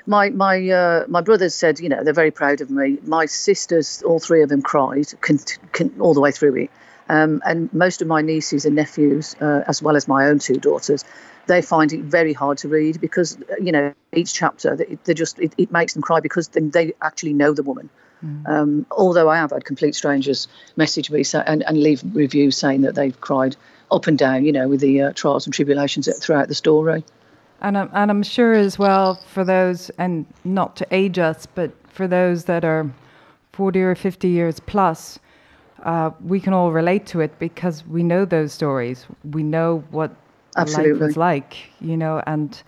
My 0.08 0.30
my 0.32 0.68
uh, 0.68 1.06
my 1.08 1.22
brothers 1.22 1.54
said, 1.54 1.80
you 1.80 1.88
know, 1.88 2.04
they're 2.04 2.14
very 2.14 2.32
proud 2.32 2.60
of 2.60 2.70
me. 2.72 2.98
My 3.04 3.28
sisters, 3.28 4.02
all 4.04 4.20
three 4.20 4.42
of 4.42 4.50
them, 4.50 4.62
cried 4.62 5.08
con- 5.22 5.40
con- 5.74 5.96
all 6.00 6.14
the 6.14 6.22
way 6.22 6.32
through 6.32 6.56
it. 6.56 6.72
Um, 7.08 7.42
and 7.46 7.72
most 7.72 8.02
of 8.02 8.08
my 8.08 8.22
nieces 8.22 8.66
and 8.66 8.76
nephews, 8.76 9.36
uh, 9.40 9.62
as 9.68 9.82
well 9.82 9.96
as 9.96 10.08
my 10.08 10.26
own 10.26 10.40
two 10.40 10.56
daughters, 10.56 11.06
they 11.46 11.62
find 11.62 11.94
it 11.94 12.02
very 12.02 12.34
hard 12.34 12.58
to 12.60 12.68
read 12.68 13.00
because 13.00 13.38
you 13.62 13.72
know 13.72 13.94
each 14.14 14.34
chapter 14.34 14.76
they 14.76 15.14
just 15.14 15.38
it, 15.40 15.54
it 15.58 15.72
makes 15.72 15.94
them 15.94 16.02
cry 16.02 16.20
because 16.20 16.48
they, 16.50 16.62
they 16.62 16.94
actually 17.04 17.34
know 17.34 17.54
the 17.54 17.64
woman. 17.64 17.90
Mm. 18.24 18.48
Um, 18.48 18.86
although 18.92 19.30
I 19.30 19.38
have 19.38 19.52
had 19.52 19.66
complete 19.66 19.96
strangers 19.96 20.48
message 20.76 21.12
me 21.12 21.24
say, 21.24 21.44
and, 21.46 21.64
and 21.64 21.82
leave 21.82 22.04
reviews 22.14 22.58
saying 22.58 22.82
that 22.82 22.96
they've 22.96 23.20
cried 23.22 23.56
up 23.92 24.08
and 24.08 24.18
down, 24.18 24.46
you 24.46 24.52
know, 24.52 24.68
with 24.68 24.80
the 24.80 25.02
uh, 25.02 25.14
trials 25.14 25.46
and 25.46 25.54
tribulations 25.54 26.10
throughout 26.20 26.48
the 26.48 26.56
story. 26.56 27.04
And 27.62 27.78
I'm, 27.78 27.90
and 27.94 28.12
I'm 28.12 28.24
sure 28.24 28.54
as 28.54 28.78
well 28.78 29.16
for 29.28 29.44
those, 29.44 29.90
and 29.92 30.26
not 30.44 30.76
to 30.78 30.88
age 30.92 31.20
us, 31.20 31.46
but 31.46 31.72
for 31.90 32.08
those 32.08 32.46
that 32.46 32.66
are 32.66 32.90
40 33.54 33.82
or 33.82 33.96
50 33.96 34.28
years 34.28 34.60
plus, 34.60 35.20
uh, 35.84 36.12
we 36.24 36.40
can 36.40 36.54
all 36.54 36.72
relate 36.72 37.06
to 37.08 37.22
it 37.22 37.38
because 37.40 37.86
we 37.88 38.04
know 38.04 38.26
those 38.26 38.52
stories. 38.52 39.06
We 39.32 39.44
know 39.44 39.84
what 39.92 40.16
Absolutely. 40.58 40.94
life 40.94 41.02
was 41.02 41.18
like, 41.18 41.58
you 41.80 41.96
know, 41.96 42.22
and 42.26 42.62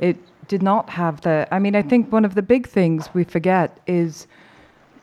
it 0.00 0.16
did 0.48 0.62
not 0.62 0.90
have 0.90 1.20
the. 1.22 1.48
I 1.50 1.58
mean, 1.58 1.74
I 1.74 1.82
think 1.82 2.12
one 2.12 2.24
of 2.24 2.34
the 2.34 2.42
big 2.42 2.68
things 2.68 3.08
we 3.14 3.24
forget 3.24 3.78
is 3.86 4.26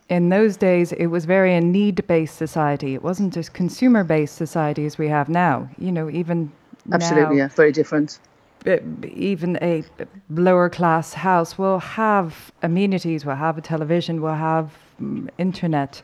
in 0.10 0.30
those 0.30 0.58
days 0.58 0.92
it 0.94 1.08
was 1.08 1.26
very 1.26 1.56
a 1.56 1.62
need 1.62 2.06
based 2.08 2.38
society. 2.38 2.94
It 2.94 3.04
wasn't 3.04 3.38
as 3.38 3.50
consumer 3.50 4.04
based 4.04 4.36
society 4.36 4.86
as 4.86 4.98
we 4.98 5.08
have 5.10 5.30
now. 5.30 5.70
You 5.78 5.92
know, 5.92 6.10
even. 6.10 6.52
Absolutely, 6.92 7.36
now, 7.36 7.44
yeah, 7.44 7.48
very 7.50 7.72
different. 7.72 8.20
Even 9.14 9.58
a 9.62 9.84
lower 10.30 10.70
class 10.70 11.14
house 11.14 11.58
will 11.58 11.80
have 11.80 12.52
amenities, 12.64 13.26
will 13.26 13.36
have 13.36 13.58
a 13.58 13.62
television, 13.62 14.22
will 14.22 14.34
have 14.34 14.72
um, 15.00 15.30
internet 15.38 16.02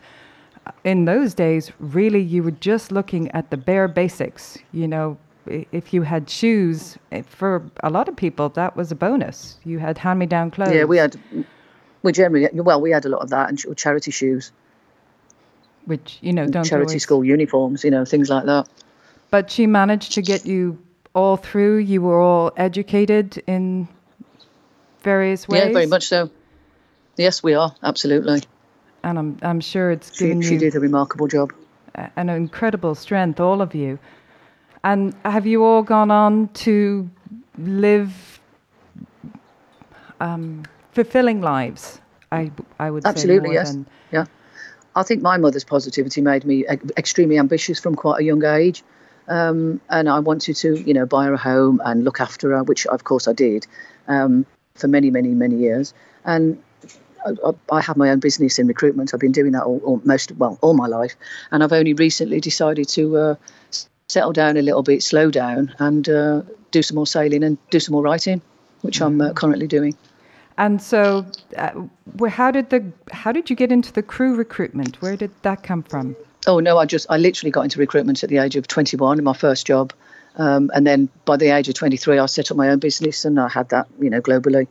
in 0.83 1.05
those 1.05 1.33
days, 1.33 1.71
really, 1.79 2.21
you 2.21 2.43
were 2.43 2.51
just 2.51 2.91
looking 2.91 3.29
at 3.31 3.49
the 3.49 3.57
bare 3.57 3.87
basics. 3.87 4.57
You 4.71 4.87
know, 4.87 5.17
if 5.45 5.93
you 5.93 6.03
had 6.03 6.29
shoes, 6.29 6.97
eh, 7.11 7.23
for 7.23 7.63
a 7.83 7.89
lot 7.89 8.07
of 8.07 8.15
people, 8.15 8.49
that 8.49 8.75
was 8.75 8.91
a 8.91 8.95
bonus. 8.95 9.57
You 9.65 9.79
had 9.79 9.97
hand-me-down 9.97 10.51
clothes. 10.51 10.73
Yeah, 10.73 10.85
we 10.85 10.97
had. 10.97 11.17
We 12.03 12.11
generally 12.11 12.49
well, 12.53 12.81
we 12.81 12.91
had 12.91 13.05
a 13.05 13.09
lot 13.09 13.21
of 13.21 13.29
that 13.29 13.49
and 13.49 13.77
charity 13.77 14.11
shoes, 14.11 14.51
which 15.85 16.19
you 16.21 16.33
know 16.33 16.45
don't 16.47 16.65
charity 16.65 16.91
always... 16.91 17.03
school 17.03 17.23
uniforms, 17.23 17.83
you 17.83 17.91
know, 17.91 18.05
things 18.05 18.29
like 18.29 18.45
that. 18.45 18.67
But 19.31 19.49
she 19.49 19.65
managed 19.65 20.13
to 20.13 20.21
get 20.21 20.45
you 20.45 20.77
all 21.15 21.37
through. 21.37 21.77
You 21.77 22.01
were 22.01 22.21
all 22.21 22.51
educated 22.57 23.41
in 23.47 23.87
various 25.01 25.47
ways. 25.47 25.63
Yeah, 25.65 25.73
very 25.73 25.87
much 25.87 26.07
so. 26.07 26.29
Yes, 27.17 27.41
we 27.41 27.53
are 27.53 27.73
absolutely 27.81 28.43
and 29.03 29.19
I'm 29.19 29.37
I'm 29.41 29.59
sure 29.59 29.91
it's 29.91 30.15
she, 30.15 30.27
given 30.27 30.41
she 30.41 30.53
you 30.53 30.59
did 30.59 30.75
a 30.75 30.79
remarkable 30.79 31.27
job, 31.27 31.53
an 32.15 32.29
incredible 32.29 32.95
strength, 32.95 33.39
all 33.39 33.61
of 33.61 33.75
you. 33.75 33.99
And 34.83 35.15
have 35.23 35.45
you 35.45 35.63
all 35.63 35.83
gone 35.83 36.11
on 36.11 36.49
to 36.49 37.09
live 37.57 38.41
um, 40.19 40.63
fulfilling 40.93 41.41
lives? 41.41 41.99
I 42.31 42.51
I 42.79 42.89
would 42.89 43.05
absolutely 43.05 43.49
say 43.49 43.53
yes, 43.55 43.71
than... 43.71 43.85
yeah. 44.11 44.25
I 44.95 45.03
think 45.03 45.21
my 45.21 45.37
mother's 45.37 45.63
positivity 45.63 46.21
made 46.21 46.45
me 46.45 46.65
extremely 46.97 47.37
ambitious 47.39 47.79
from 47.79 47.95
quite 47.95 48.21
a 48.21 48.23
young 48.23 48.43
age. 48.45 48.83
Um, 49.27 49.79
and 49.89 50.09
I 50.09 50.19
wanted 50.19 50.55
to, 50.57 50.75
you 50.79 50.93
know, 50.93 51.05
buy 51.05 51.25
her 51.25 51.33
a 51.33 51.37
home 51.37 51.81
and 51.83 52.03
look 52.03 52.19
after 52.19 52.51
her, 52.51 52.63
which 52.63 52.85
of 52.87 53.03
course 53.03 53.27
I 53.27 53.33
did 53.33 53.65
um, 54.07 54.45
for 54.75 54.87
many, 54.87 55.09
many, 55.09 55.29
many 55.29 55.55
years. 55.55 55.93
And 56.25 56.61
I, 57.25 57.53
I, 57.71 57.81
have 57.81 57.95
my 57.95 58.09
own 58.09 58.19
business 58.19 58.59
in 58.59 58.67
recruitment. 58.67 59.13
I've 59.13 59.19
been 59.19 59.31
doing 59.31 59.53
that 59.53 59.63
all, 59.63 59.79
all, 59.85 60.01
most, 60.03 60.33
well, 60.33 60.59
all 60.61 60.73
my 60.73 60.87
life. 60.87 61.15
And 61.51 61.63
I've 61.63 61.71
only 61.71 61.93
recently 61.93 62.41
decided 62.41 62.89
to 62.89 63.17
uh, 63.17 63.35
settle 64.07 64.33
down 64.33 64.57
a 64.57 64.61
little 64.61 64.83
bit, 64.83 65.01
slow 65.03 65.31
down, 65.31 65.73
and 65.79 66.07
uh, 66.09 66.41
do 66.71 66.81
some 66.83 66.95
more 66.95 67.07
sailing 67.07 67.43
and 67.43 67.57
do 67.69 67.79
some 67.79 67.93
more 67.93 68.03
writing, 68.03 68.41
which 68.81 69.01
I'm 69.01 69.21
uh, 69.21 69.33
currently 69.33 69.67
doing. 69.67 69.95
And 70.57 70.81
so, 70.81 71.25
uh, 71.57 71.71
how 72.27 72.51
did 72.51 72.69
the 72.69 72.91
how 73.11 73.31
did 73.31 73.49
you 73.49 73.55
get 73.55 73.71
into 73.71 73.91
the 73.91 74.03
crew 74.03 74.35
recruitment? 74.35 75.01
Where 75.01 75.17
did 75.17 75.31
that 75.41 75.63
come 75.63 75.83
from? 75.83 76.15
Oh 76.45 76.59
no, 76.59 76.77
I 76.77 76.85
just 76.85 77.07
I 77.09 77.17
literally 77.17 77.51
got 77.51 77.61
into 77.61 77.79
recruitment 77.79 78.23
at 78.23 78.29
the 78.29 78.37
age 78.37 78.55
of 78.55 78.67
21 78.67 79.17
in 79.17 79.23
my 79.23 79.33
first 79.33 79.65
job, 79.65 79.93
um, 80.35 80.69
and 80.73 80.85
then 80.85 81.09
by 81.25 81.37
the 81.37 81.49
age 81.49 81.69
of 81.69 81.75
23, 81.75 82.19
I 82.19 82.25
set 82.27 82.51
up 82.51 82.57
my 82.57 82.69
own 82.69 82.79
business, 82.79 83.25
and 83.25 83.39
I 83.39 83.49
had 83.49 83.69
that 83.69 83.87
you 83.99 84.09
know 84.09 84.21
globally 84.21 84.67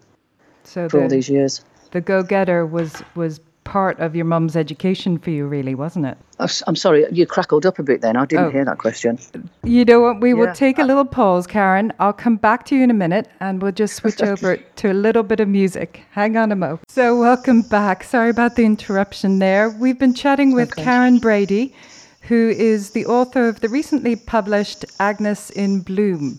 so 0.65 0.89
for 0.89 0.99
the, 0.99 1.03
all 1.03 1.09
these 1.09 1.29
years. 1.29 1.65
The 1.91 2.01
go-getter 2.01 2.65
was 2.65 3.03
was 3.15 3.41
part 3.65 3.99
of 4.01 4.15
your 4.17 4.25
mum's 4.25 4.57
education 4.57 5.19
for 5.19 5.31
you, 5.31 5.47
really, 5.47 5.75
wasn't 5.75 6.07
it? 6.07 6.19
I'm 6.67 6.77
sorry, 6.77 7.07
you 7.13 7.27
crackled 7.27 7.65
up 7.65 7.79
a 7.79 7.83
bit 7.83 8.01
then. 8.01 8.17
I 8.17 8.27
didn't 8.27 8.47
oh. 8.47 8.51
hear 8.51 8.65
that 8.65 8.79
question. 8.79 9.19
You 9.63 9.85
know 9.85 10.01
what? 10.01 10.21
We 10.21 10.31
yeah. 10.31 10.35
will 10.35 10.55
take 10.55 10.79
a 10.79 10.85
little 10.85 11.05
pause, 11.05 11.47
Karen. 11.47 11.93
I'll 12.01 12.13
come 12.13 12.37
back 12.37 12.67
to 12.67 12.77
you 12.77 12.83
in 12.83 12.91
a 12.91 12.95
minute 12.95 13.29
and 13.41 13.63
we'll 13.63 13.73
just 13.73 13.95
switch 13.95 14.23
over 14.23 14.57
to 14.57 14.91
a 14.91 14.95
little 14.95 15.23
bit 15.23 15.41
of 15.41 15.49
music. 15.49 16.03
Hang 16.11 16.37
on 16.37 16.51
a 16.53 16.57
mo. 16.57 16.81
So, 16.89 17.19
welcome 17.19 17.63
back. 17.63 18.05
Sorry 18.05 18.31
about 18.31 18.57
the 18.57 18.65
interruption 18.65 19.39
there. 19.39 19.71
We've 19.71 19.99
been 19.99 20.15
chatting 20.15 20.53
with 20.53 20.73
okay. 20.73 20.85
Karen 20.85 21.19
Brady, 21.19 21.75
who 22.23 22.51
is 22.51 22.91
the 22.91 23.07
author 23.07 23.49
of 23.49 23.61
the 23.61 23.69
recently 23.69 24.17
published 24.17 24.85
Agnes 24.99 25.51
in 25.51 25.81
Bloom. 25.81 26.39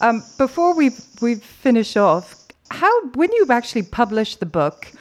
Um, 0.00 0.22
before 0.36 0.74
we 0.74 0.90
we 1.20 1.36
finish 1.36 1.96
off, 1.96 2.34
how 2.70 3.06
when 3.14 3.30
you 3.32 3.46
actually 3.50 3.84
published 3.84 4.40
the 4.40 4.46
book, 4.46 4.92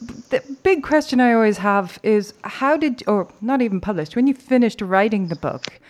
the 0.00 0.42
big 0.62 0.82
question 0.82 1.20
I 1.20 1.32
always 1.32 1.58
have 1.58 1.98
is 2.02 2.34
how 2.42 2.76
did, 2.76 3.02
or 3.06 3.28
not 3.40 3.60
even 3.62 3.80
published, 3.80 4.16
when 4.16 4.26
you 4.26 4.34
finished 4.34 4.80
writing 4.80 5.28
the 5.28 5.36
book, 5.36 5.80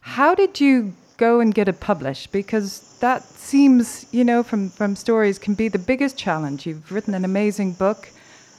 how 0.00 0.34
did 0.34 0.60
you 0.60 0.92
go 1.16 1.40
and 1.40 1.54
get 1.54 1.68
it 1.68 1.80
published? 1.80 2.32
Because 2.32 2.98
that 3.00 3.24
seems, 3.24 4.06
you 4.12 4.24
know, 4.24 4.42
from, 4.42 4.70
from 4.70 4.94
stories 4.94 5.38
can 5.38 5.54
be 5.54 5.68
the 5.68 5.78
biggest 5.78 6.16
challenge. 6.16 6.66
You've 6.66 6.92
written 6.92 7.14
an 7.14 7.24
amazing 7.24 7.72
book, 7.72 8.08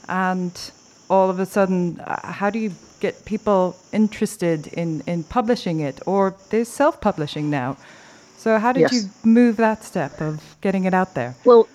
and 0.09 0.71
all 1.09 1.29
of 1.29 1.39
a 1.39 1.45
sudden, 1.45 1.99
uh, 2.01 2.31
how 2.31 2.49
do 2.49 2.59
you 2.59 2.71
get 2.99 3.23
people 3.25 3.77
interested 3.93 4.67
in, 4.67 5.01
in 5.07 5.23
publishing 5.23 5.79
it? 5.79 6.01
Or 6.05 6.35
there's 6.49 6.67
self 6.67 6.99
publishing 6.99 7.49
now. 7.49 7.77
So, 8.37 8.59
how 8.59 8.71
did 8.71 8.81
yes. 8.81 8.93
you 8.93 9.09
move 9.23 9.57
that 9.57 9.83
step 9.83 10.21
of 10.21 10.57
getting 10.61 10.83
it 10.85 10.93
out 10.93 11.15
there? 11.15 11.35
Well, 11.43 11.67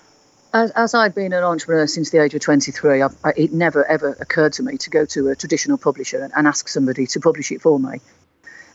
as, 0.53 0.71
as 0.71 0.93
I've 0.93 1.15
been 1.15 1.33
an 1.33 1.43
entrepreneur 1.43 1.87
since 1.87 2.11
the 2.11 2.21
age 2.21 2.35
of 2.35 2.41
23, 2.41 3.01
I, 3.01 3.09
it 3.35 3.51
never 3.51 3.85
ever 3.85 4.15
occurred 4.19 4.53
to 4.53 4.63
me 4.63 4.77
to 4.77 4.89
go 4.89 5.05
to 5.05 5.29
a 5.29 5.35
traditional 5.35 5.77
publisher 5.77 6.23
and, 6.23 6.31
and 6.35 6.47
ask 6.47 6.67
somebody 6.67 7.07
to 7.07 7.19
publish 7.19 7.51
it 7.51 7.61
for 7.61 7.79
me. 7.79 7.99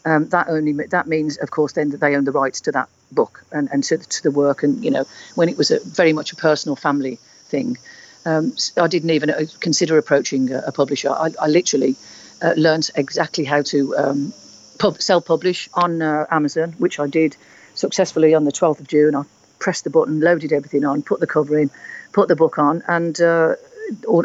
Um, 0.05 0.29
that 0.31 0.49
only 0.49 0.73
that 0.73 1.07
means, 1.07 1.37
of 1.37 1.51
course, 1.51 1.73
then 1.73 1.91
that 1.91 2.01
they 2.01 2.17
own 2.17 2.25
the 2.25 2.33
rights 2.33 2.63
to 2.63 2.73
that 2.73 2.89
book 3.13 3.45
and, 3.53 3.69
and 3.73 3.85
to, 3.85 3.99
to 3.99 4.23
the 4.23 4.31
work. 4.31 4.63
And 4.63 4.85
you 4.85 4.91
know, 4.91 5.05
when 5.35 5.49
it 5.49 5.57
was 5.57 5.71
a, 5.71 5.81
very 5.81 6.13
much 6.13 6.33
a 6.33 6.37
personal 6.37 6.77
family 6.77 7.17
thing, 7.17 7.77
um, 8.25 8.55
I 8.77 8.89
didn't 8.89 9.11
even 9.11 9.31
uh, 9.31 9.43
consider 9.61 9.99
approaching 9.99 10.53
a, 10.53 10.65
a 10.67 10.73
publisher. 10.73 11.11
I, 11.11 11.31
I 11.41 11.47
literally 11.47 11.97
uh, 12.43 12.55
learned 12.57 12.91
exactly 12.97 13.45
how 13.45 13.63
to 13.63 13.97
um, 13.97 14.33
pub, 14.79 15.01
self-publish 15.01 15.69
on 15.75 16.03
uh, 16.03 16.27
Amazon, 16.31 16.75
which 16.79 16.99
I 16.99 17.07
did 17.07 17.37
successfully 17.75 18.35
on 18.35 18.45
the 18.45 18.53
12th 18.53 18.81
of 18.81 18.89
June. 18.89 19.15
I 19.15 19.23
pressed 19.59 19.85
the 19.85 19.91
button, 19.91 20.21
loaded 20.21 20.53
everything 20.53 20.85
on, 20.85 21.03
put 21.03 21.21
the 21.21 21.27
cover 21.27 21.59
in, 21.59 21.71
put 22.13 22.29
the 22.29 22.37
book 22.37 22.59
on, 22.59 22.83
and 22.89 23.21
uh, 23.21 23.55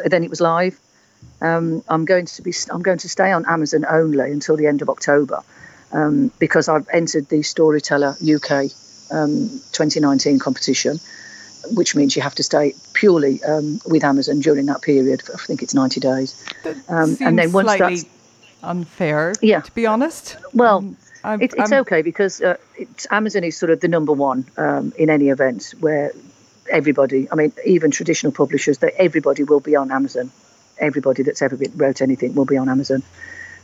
then 0.06 0.24
it 0.24 0.30
was 0.30 0.42
live. 0.42 0.80
Um, 1.42 1.84
I'm 1.90 2.06
going 2.06 2.26
to 2.26 2.42
be 2.42 2.54
I'm 2.72 2.82
going 2.82 3.00
to 3.00 3.10
stay 3.10 3.32
on 3.32 3.46
Amazon 3.46 3.86
only 3.88 4.32
until 4.32 4.58
the 4.58 4.68
end 4.68 4.82
of 4.82 4.90
October 4.90 5.42
um, 5.92 6.32
because 6.40 6.68
I've 6.68 6.88
entered 6.92 7.30
the 7.30 7.44
Storyteller 7.44 8.16
UK 8.22 8.72
um, 9.12 9.50
2019 9.72 10.40
competition, 10.40 11.00
which 11.72 11.96
means 11.96 12.16
you 12.16 12.22
have 12.22 12.36
to 12.36 12.44
stay 12.44 12.74
purely 12.94 13.44
um, 13.44 13.80
with 13.86 14.04
Amazon 14.04 14.40
during 14.40 14.66
that 14.66 14.82
period. 14.82 15.24
I 15.34 15.38
think 15.38 15.62
it's 15.62 15.74
90 15.74 16.00
days. 16.00 16.44
Um, 16.90 17.18
and 17.22 17.38
then 17.38 17.52
once 17.52 17.78
that's 17.78 18.06
unfair, 18.62 19.34
yeah. 19.42 19.62
to 19.62 19.72
be 19.74 19.86
honest. 19.86 20.38
Well, 20.54 20.80
um, 20.80 20.98
I'm, 21.24 21.42
it, 21.42 21.54
it's 21.58 21.72
I'm, 21.72 21.82
okay 21.82 22.02
because 22.02 22.42
uh, 22.42 22.58
it's, 22.76 23.08
Amazon 23.10 23.44
is 23.44 23.58
sort 23.58 23.70
of 23.70 23.80
the 23.80 23.88
number 23.88 24.14
one 24.14 24.46
um, 24.58 24.94
in 24.98 25.10
any 25.10 25.30
event 25.30 25.74
where 25.80 26.12
everybody, 26.70 27.28
I 27.32 27.36
mean, 27.36 27.54
even 27.66 27.92
traditional 27.92 28.32
publishers, 28.32 28.80
that 28.80 28.94
everybody 28.98 29.44
will 29.44 29.60
be 29.60 29.76
on 29.76 29.92
Amazon. 29.92 30.32
Everybody 30.78 31.24
that's 31.24 31.42
ever 31.42 31.56
been, 31.56 31.72
wrote 31.76 32.02
anything 32.02 32.36
will 32.36 32.46
be 32.46 32.58
on 32.58 32.68
Amazon. 32.68 33.04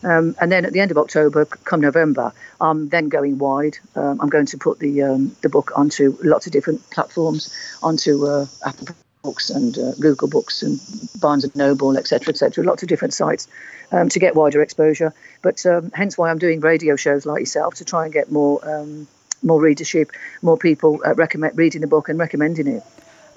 Um, 0.04 0.36
and 0.40 0.52
then 0.52 0.66
at 0.66 0.72
the 0.72 0.80
end 0.80 0.92
of 0.92 0.98
October, 0.98 1.46
come 1.46 1.82
November, 1.82 2.32
I'm 2.62 2.88
then 2.88 3.10
going 3.10 3.38
wide. 3.38 3.78
Um, 3.96 4.22
I'm 4.22 4.30
going 4.30 4.46
to 4.48 4.58
put 4.58 4.80
the 4.80 5.02
um, 5.04 5.36
the 5.42 5.50
book 5.50 5.74
onto 5.76 6.18
lots 6.24 6.48
of 6.48 6.54
different 6.54 6.90
platforms, 6.90 7.54
onto 7.84 8.26
uh, 8.26 8.46
Apple 8.66 8.96
Books 9.24 9.50
and 9.50 9.78
uh, 9.78 9.92
Google 10.00 10.28
Books 10.28 10.64
and 10.64 10.80
Barnes 11.20 11.44
and 11.44 11.56
Noble, 11.56 11.98
etc., 11.98 12.30
etc. 12.30 12.64
Lots 12.64 12.84
of 12.84 12.90
different 12.90 13.14
sites 13.14 13.48
um, 13.92 14.10
to 14.10 14.20
get 14.20 14.36
wider 14.36 14.62
exposure. 14.62 15.14
But 15.42 15.66
um, 15.66 15.92
hence 15.94 16.18
why 16.18 16.30
I'm 16.30 16.38
doing 16.38 16.62
radio 16.62 16.96
shows 16.96 17.26
like 17.26 17.42
yourself 17.42 17.76
to 17.76 17.86
try 17.86 18.06
and 18.06 18.14
get 18.14 18.32
more 18.32 18.60
um, 18.68 19.08
more 19.44 19.62
readership, 19.62 20.12
more 20.42 20.58
people 20.58 21.02
uh, 21.06 21.14
recommend 21.16 21.58
reading 21.58 21.82
the 21.82 21.88
book 21.88 22.10
and 22.10 22.20
recommending 22.20 22.68
it. 22.68 22.84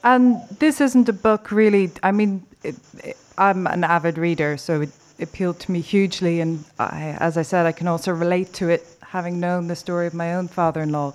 And 0.04 0.40
this 0.58 0.80
isn't 0.80 1.08
a 1.08 1.12
book, 1.12 1.52
really. 1.52 1.90
I 2.02 2.10
mean, 2.10 2.44
it, 2.62 2.74
it, 3.04 3.16
I'm 3.38 3.66
an 3.66 3.84
avid 3.84 4.18
reader, 4.18 4.56
so 4.56 4.82
it 4.82 4.90
appealed 5.20 5.60
to 5.60 5.72
me 5.72 5.80
hugely. 5.80 6.40
And 6.40 6.64
I, 6.78 7.16
as 7.20 7.36
I 7.36 7.42
said, 7.42 7.66
I 7.66 7.72
can 7.72 7.86
also 7.86 8.12
relate 8.12 8.52
to 8.54 8.68
it, 8.68 8.84
having 9.00 9.38
known 9.38 9.68
the 9.68 9.76
story 9.76 10.06
of 10.06 10.14
my 10.14 10.34
own 10.34 10.48
father-in-law. 10.48 11.14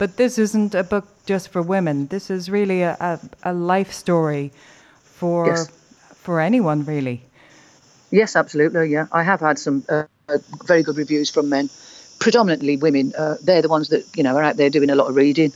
But 0.00 0.16
this 0.16 0.38
isn't 0.38 0.74
a 0.74 0.82
book 0.82 1.06
just 1.26 1.50
for 1.50 1.60
women. 1.60 2.06
This 2.06 2.30
is 2.30 2.48
really 2.48 2.80
a, 2.80 2.96
a, 2.98 3.20
a 3.42 3.52
life 3.52 3.92
story 3.92 4.50
for 5.02 5.48
yes. 5.48 5.68
for 6.14 6.40
anyone, 6.40 6.86
really. 6.86 7.22
Yes, 8.10 8.34
absolutely. 8.34 8.88
Yeah, 8.88 9.08
I 9.12 9.22
have 9.22 9.40
had 9.40 9.58
some 9.58 9.84
uh, 9.90 10.04
very 10.64 10.82
good 10.82 10.96
reviews 10.96 11.28
from 11.28 11.50
men, 11.50 11.68
predominantly 12.18 12.78
women. 12.78 13.12
Uh, 13.12 13.36
they're 13.42 13.60
the 13.60 13.68
ones 13.68 13.90
that 13.90 14.06
you 14.16 14.22
know 14.22 14.34
are 14.38 14.42
out 14.42 14.56
there 14.56 14.70
doing 14.70 14.88
a 14.88 14.94
lot 14.94 15.10
of 15.10 15.16
reading, 15.16 15.52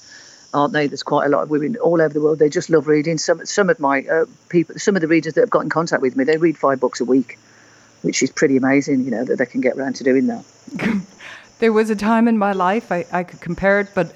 aren't 0.53 0.75
they? 0.75 0.89
There's 0.89 1.03
quite 1.03 1.25
a 1.25 1.31
lot 1.31 1.45
of 1.45 1.49
women 1.49 1.77
all 1.77 2.03
over 2.03 2.13
the 2.13 2.21
world. 2.21 2.39
They 2.39 2.51
just 2.51 2.69
love 2.69 2.87
reading. 2.87 3.17
Some 3.17 3.47
some 3.47 3.71
of 3.71 3.81
my 3.81 4.03
uh, 4.03 4.27
people, 4.51 4.79
some 4.79 4.95
of 4.95 5.01
the 5.01 5.09
readers 5.09 5.33
that 5.33 5.41
have 5.41 5.49
got 5.57 5.61
in 5.61 5.71
contact 5.71 6.03
with 6.03 6.17
me, 6.17 6.25
they 6.25 6.37
read 6.37 6.59
five 6.59 6.81
books 6.81 7.01
a 7.01 7.07
week, 7.07 7.39
which 8.03 8.23
is 8.23 8.31
pretty 8.31 8.59
amazing. 8.59 9.07
You 9.07 9.11
know 9.11 9.25
that 9.25 9.39
they 9.39 9.47
can 9.47 9.63
get 9.63 9.79
around 9.79 9.97
to 9.97 10.05
doing 10.05 10.27
that. 10.27 10.45
there 11.65 11.73
was 11.73 11.89
a 11.89 11.97
time 11.97 12.29
in 12.29 12.37
my 12.37 12.53
life 12.53 12.93
I, 12.93 13.07
I 13.11 13.25
could 13.25 13.41
compare 13.41 13.81
it, 13.81 13.89
but 13.95 14.15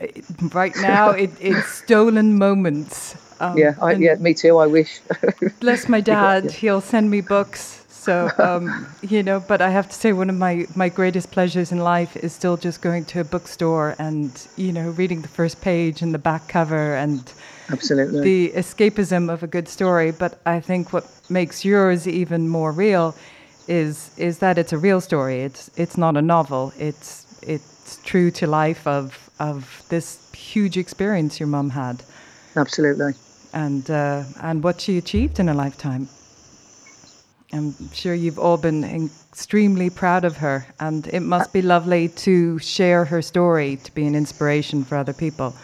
right 0.53 0.77
now 0.77 1.11
it, 1.25 1.31
it's 1.41 1.67
stolen 1.83 2.37
moments. 2.37 3.17
Um, 3.41 3.57
yeah, 3.57 3.75
I, 3.81 3.93
yeah, 3.93 4.17
me 4.17 4.35
too. 4.35 4.59
I 4.59 4.67
wish. 4.67 5.01
bless 5.61 5.89
my 5.89 6.01
dad. 6.15 6.45
Yeah. 6.45 6.51
He'll 6.51 6.81
send 6.83 7.11
me 7.11 7.23
books 7.23 7.87
so, 7.89 8.31
um, 8.39 8.87
you 9.03 9.23
know, 9.23 9.41
but 9.41 9.61
I 9.61 9.71
have 9.71 9.89
to 9.89 9.95
say, 9.95 10.13
one 10.13 10.31
of 10.31 10.37
my, 10.37 10.67
my 10.75 10.89
greatest 10.89 11.31
pleasures 11.31 11.73
in 11.73 11.79
life 11.79 12.17
is 12.17 12.33
still 12.33 12.57
just 12.57 12.81
going 12.81 13.05
to 13.07 13.21
a 13.21 13.25
bookstore 13.25 13.97
and, 13.99 14.31
you 14.57 14.73
know, 14.73 14.91
reading 14.91 15.21
the 15.23 15.29
first 15.29 15.61
page 15.61 16.01
and 16.01 16.15
the 16.15 16.19
back 16.19 16.49
cover 16.49 16.95
and 16.95 17.33
absolutely 17.71 18.21
the 18.21 18.53
escapism 18.57 19.31
of 19.31 19.43
a 19.43 19.47
good 19.47 19.69
story. 19.69 20.11
But 20.11 20.39
I 20.47 20.61
think 20.61 20.93
what 20.93 21.07
makes 21.29 21.65
yours 21.65 22.07
even 22.07 22.49
more 22.49 22.73
real 22.73 23.15
is 23.67 24.11
is 24.17 24.39
that 24.39 24.57
it's 24.57 24.73
a 24.73 24.79
real 24.79 25.01
story. 25.03 25.43
It's 25.43 25.71
it's 25.77 25.99
not 25.99 26.17
a 26.17 26.23
novel. 26.23 26.73
It's 26.79 27.28
it's 27.43 28.01
true 28.05 28.31
to 28.33 28.47
life 28.47 28.87
of 28.87 29.31
of 29.39 29.85
this 29.89 30.19
huge 30.33 30.77
experience 30.77 31.39
your 31.39 31.47
mum 31.47 31.71
had. 31.71 32.03
Absolutely. 32.57 33.13
And 33.53 33.89
uh, 33.91 34.25
and 34.43 34.63
what 34.63 34.81
she 34.81 34.99
achieved 34.99 35.39
in 35.41 35.49
a 35.49 35.55
lifetime. 35.55 36.09
I'm 37.51 37.75
sure 37.95 38.13
you've 38.13 38.39
all 38.39 38.59
been 38.59 38.85
extremely 38.85 39.89
proud 39.89 40.27
of 40.27 40.37
her, 40.37 40.67
and 40.81 41.07
it 41.07 41.21
must 41.21 41.51
be 41.51 41.63
lovely 41.63 42.09
to 42.09 42.59
share 42.59 43.07
her 43.07 43.23
story 43.23 43.77
to 43.85 43.95
be 43.95 44.07
an 44.07 44.15
inspiration 44.15 44.85
for 44.85 44.97
other 44.97 45.15
people. 45.15 45.55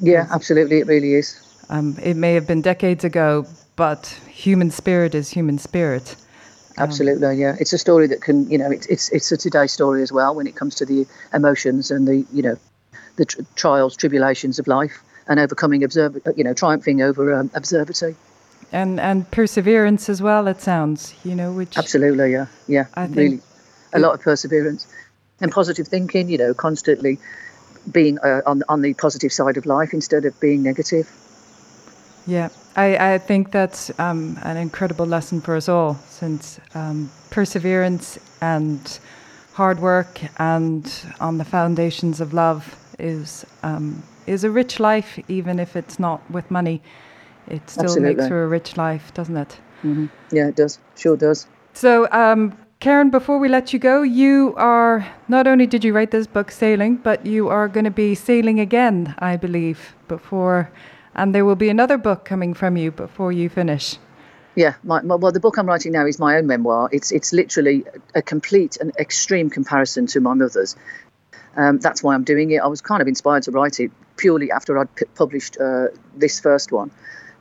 Yeah, 0.00 0.26
absolutely, 0.30 0.78
it 0.78 0.86
really 0.86 1.14
is. 1.14 1.38
Um, 1.68 1.98
it 2.02 2.16
may 2.16 2.32
have 2.34 2.46
been 2.46 2.62
decades 2.62 3.04
ago, 3.04 3.46
but 3.76 4.18
human 4.28 4.70
spirit 4.70 5.14
is 5.14 5.28
human 5.28 5.58
spirit. 5.58 6.16
Absolutely, 6.78 7.26
um, 7.26 7.38
yeah. 7.38 7.56
It's 7.58 7.72
a 7.72 7.78
story 7.78 8.06
that 8.08 8.20
can, 8.20 8.48
you 8.50 8.58
know, 8.58 8.70
it's 8.70 8.86
it's 8.86 9.10
it's 9.10 9.32
a 9.32 9.36
today 9.36 9.66
story 9.66 10.02
as 10.02 10.12
well 10.12 10.34
when 10.34 10.46
it 10.46 10.56
comes 10.56 10.74
to 10.76 10.86
the 10.86 11.06
emotions 11.32 11.90
and 11.90 12.06
the, 12.06 12.26
you 12.32 12.42
know, 12.42 12.56
the 13.16 13.24
tr- 13.24 13.40
trials, 13.54 13.96
tribulations 13.96 14.58
of 14.58 14.66
life, 14.66 15.02
and 15.26 15.40
overcoming, 15.40 15.82
observ- 15.84 16.20
you 16.36 16.44
know, 16.44 16.52
triumphing 16.52 17.02
over 17.02 17.34
um, 17.34 17.50
absurdity. 17.54 18.14
and 18.72 19.00
and 19.00 19.30
perseverance 19.30 20.08
as 20.08 20.20
well. 20.20 20.46
It 20.46 20.60
sounds, 20.60 21.14
you 21.24 21.34
know, 21.34 21.52
which 21.52 21.78
Absolutely, 21.78 22.32
yeah, 22.32 22.46
yeah, 22.68 22.86
I 22.94 23.06
think 23.06 23.16
really, 23.16 23.40
a 23.94 23.98
lot 23.98 24.14
of 24.14 24.20
perseverance 24.20 24.86
and 25.40 25.50
positive 25.50 25.88
thinking. 25.88 26.28
You 26.28 26.38
know, 26.38 26.54
constantly 26.54 27.18
being 27.90 28.18
uh, 28.18 28.42
on 28.44 28.62
on 28.68 28.82
the 28.82 28.92
positive 28.94 29.32
side 29.32 29.56
of 29.56 29.64
life 29.64 29.94
instead 29.94 30.24
of 30.26 30.38
being 30.40 30.62
negative. 30.62 31.10
Yeah, 32.26 32.48
I, 32.74 33.14
I 33.14 33.18
think 33.18 33.52
that's 33.52 33.96
um, 33.98 34.38
an 34.42 34.56
incredible 34.56 35.06
lesson 35.06 35.40
for 35.40 35.56
us 35.56 35.68
all, 35.68 35.94
since 36.08 36.60
um, 36.74 37.10
perseverance 37.30 38.18
and 38.40 38.98
hard 39.52 39.80
work 39.80 40.20
and 40.38 40.92
on 41.20 41.38
the 41.38 41.44
foundations 41.44 42.20
of 42.20 42.34
love 42.34 42.76
is 42.98 43.46
um, 43.62 44.02
is 44.26 44.44
a 44.44 44.50
rich 44.50 44.80
life, 44.80 45.18
even 45.28 45.58
if 45.58 45.76
it's 45.76 45.98
not 45.98 46.20
with 46.30 46.50
money. 46.50 46.82
It 47.48 47.70
still 47.70 47.98
makes 48.00 48.26
for 48.26 48.42
a 48.44 48.48
rich 48.48 48.76
life, 48.76 49.14
doesn't 49.14 49.36
it? 49.36 49.58
hmm 49.82 50.06
Yeah, 50.32 50.48
it 50.48 50.56
does. 50.56 50.78
Sure 50.96 51.16
does. 51.16 51.46
So, 51.74 52.08
um, 52.10 52.52
Karen, 52.80 53.10
before 53.10 53.38
we 53.38 53.48
let 53.48 53.72
you 53.72 53.78
go, 53.78 54.02
you 54.02 54.54
are 54.56 55.06
not 55.28 55.46
only 55.46 55.66
did 55.66 55.84
you 55.84 55.92
write 55.94 56.10
this 56.10 56.26
book, 56.26 56.50
Sailing, 56.50 56.96
but 56.96 57.24
you 57.24 57.48
are 57.48 57.68
going 57.68 57.84
to 57.84 57.90
be 57.90 58.14
sailing 58.14 58.58
again, 58.60 59.14
I 59.18 59.36
believe, 59.36 59.94
before, 60.08 60.70
and 61.16 61.34
there 61.34 61.44
will 61.44 61.56
be 61.56 61.68
another 61.68 61.98
book 61.98 62.24
coming 62.24 62.54
from 62.54 62.76
you 62.76 62.92
before 62.92 63.32
you 63.32 63.48
finish. 63.48 63.98
Yeah, 64.54 64.74
my, 64.84 65.02
my, 65.02 65.16
well, 65.16 65.32
the 65.32 65.40
book 65.40 65.58
I'm 65.58 65.66
writing 65.66 65.92
now 65.92 66.06
is 66.06 66.18
my 66.18 66.36
own 66.36 66.46
memoir. 66.46 66.88
It's 66.92 67.12
it's 67.12 67.32
literally 67.32 67.84
a 68.14 68.22
complete 68.22 68.78
and 68.80 68.92
extreme 68.98 69.50
comparison 69.50 70.06
to 70.08 70.20
my 70.20 70.34
mother's. 70.34 70.76
Um, 71.56 71.78
that's 71.78 72.02
why 72.02 72.14
I'm 72.14 72.24
doing 72.24 72.50
it. 72.52 72.58
I 72.58 72.66
was 72.66 72.80
kind 72.80 73.02
of 73.02 73.08
inspired 73.08 73.42
to 73.44 73.50
write 73.50 73.80
it 73.80 73.90
purely 74.16 74.50
after 74.50 74.78
I'd 74.78 74.94
p- 74.94 75.06
published 75.14 75.58
uh, 75.58 75.86
this 76.14 76.38
first 76.40 76.70
one. 76.70 76.90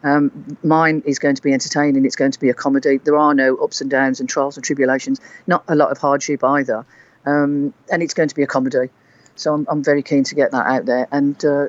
Um, 0.04 0.58
mine 0.64 1.04
is 1.06 1.20
going 1.20 1.36
to 1.36 1.42
be 1.42 1.52
entertaining. 1.52 2.06
It's 2.06 2.16
going 2.16 2.32
to 2.32 2.40
be 2.40 2.50
a 2.50 2.54
comedy. 2.54 2.98
There 2.98 3.18
are 3.18 3.34
no 3.34 3.58
ups 3.58 3.82
and 3.82 3.90
downs 3.90 4.20
and 4.20 4.30
trials 4.30 4.56
and 4.58 4.64
tribulations. 4.64 5.20
Not 5.48 5.64
a 5.68 5.76
lot 5.76 5.92
of 5.92 5.98
hardship 5.98 6.44
either. 6.44 6.86
Um, 7.26 7.74
and 7.92 8.04
it's 8.04 8.14
going 8.14 8.30
to 8.30 8.36
be 8.36 8.44
a 8.44 8.48
comedy. 8.48 8.90
So 9.36 9.54
I'm, 9.54 9.66
I'm 9.70 9.84
very 9.84 10.04
keen 10.04 10.24
to 10.26 10.36
get 10.36 10.52
that 10.52 10.66
out 10.66 10.86
there. 10.86 11.08
And 11.12 11.44
uh, 11.44 11.68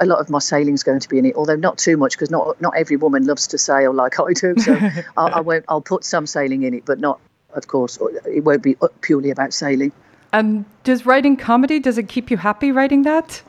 a, 0.00 0.06
lot 0.06 0.18
of 0.18 0.30
my 0.30 0.38
sailing 0.38 0.74
is 0.74 0.82
going 0.82 1.00
to 1.00 1.08
be 1.08 1.18
in 1.18 1.26
it, 1.26 1.34
although 1.34 1.56
not 1.56 1.78
too 1.78 1.96
much 1.96 2.12
because 2.12 2.30
not 2.30 2.60
not 2.60 2.76
every 2.76 2.96
woman 2.96 3.26
loves 3.26 3.48
to 3.48 3.58
sail 3.58 3.92
like 3.92 4.18
I 4.20 4.32
do. 4.32 4.54
So 4.58 4.74
I, 5.16 5.26
I 5.26 5.40
won't. 5.40 5.64
I'll 5.68 5.80
put 5.80 6.04
some 6.04 6.26
sailing 6.26 6.62
in 6.62 6.74
it, 6.74 6.84
but 6.84 6.98
not, 6.98 7.20
of 7.52 7.66
course, 7.66 7.98
it 8.26 8.44
won't 8.44 8.62
be 8.62 8.76
purely 9.00 9.30
about 9.30 9.52
sailing. 9.52 9.92
And 10.32 10.64
does 10.82 11.06
writing 11.06 11.36
comedy 11.36 11.78
does 11.78 11.96
it 11.96 12.08
keep 12.08 12.30
you 12.30 12.36
happy 12.36 12.72
writing 12.72 13.02
that? 13.02 13.42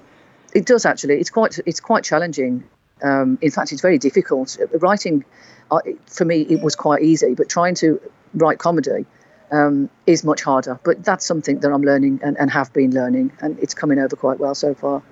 It 0.53 0.65
does 0.65 0.85
actually. 0.85 1.15
It's 1.15 1.29
quite 1.29 1.59
it's 1.65 1.79
quite 1.79 2.03
challenging. 2.03 2.63
Um, 3.03 3.37
in 3.41 3.51
fact, 3.51 3.71
it's 3.71 3.81
very 3.81 3.97
difficult. 3.97 4.57
Writing, 4.75 5.25
uh, 5.69 5.79
for 6.07 6.23
me, 6.23 6.41
it 6.41 6.61
was 6.61 6.75
quite 6.75 7.01
easy, 7.01 7.33
but 7.33 7.49
trying 7.49 7.75
to 7.75 7.99
write 8.33 8.59
comedy 8.59 9.05
um, 9.51 9.89
is 10.07 10.23
much 10.23 10.41
harder. 10.41 10.79
But 10.83 11.03
that's 11.03 11.25
something 11.25 11.59
that 11.59 11.71
I'm 11.71 11.81
learning 11.81 12.21
and, 12.23 12.37
and 12.37 12.49
have 12.51 12.71
been 12.71 12.91
learning, 12.91 13.31
and 13.41 13.59
it's 13.59 13.73
coming 13.73 13.99
over 13.99 14.15
quite 14.15 14.39
well 14.39 14.55
so 14.55 14.73
far. 14.73 15.03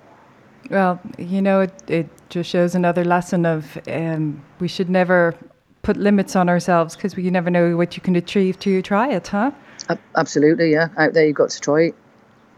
Well, 0.70 1.00
you 1.18 1.42
know, 1.42 1.62
it, 1.62 1.74
it 1.90 2.10
just 2.30 2.50
shows 2.50 2.76
another 2.76 3.04
lesson 3.04 3.46
of 3.46 3.78
um, 3.88 4.44
we 4.60 4.68
should 4.68 4.90
never 4.90 5.36
put 5.82 5.98
limits 5.98 6.36
on 6.36 6.50
ourselves 6.50 6.96
because 6.96 7.18
you 7.18 7.30
never 7.30 7.50
know 7.50 7.76
what 7.76 7.96
you 7.96 8.02
can 8.02 8.16
achieve 8.16 8.58
till 8.60 8.74
you 8.74 8.82
try 8.82 9.10
it, 9.10 9.28
huh? 9.28 9.52
A- 9.90 9.98
absolutely, 10.16 10.72
yeah. 10.72 10.88
Out 10.98 11.14
there, 11.14 11.26
you've 11.26 11.36
got 11.36 11.50
to 11.50 11.60
try 11.60 11.82
it. 11.84 11.96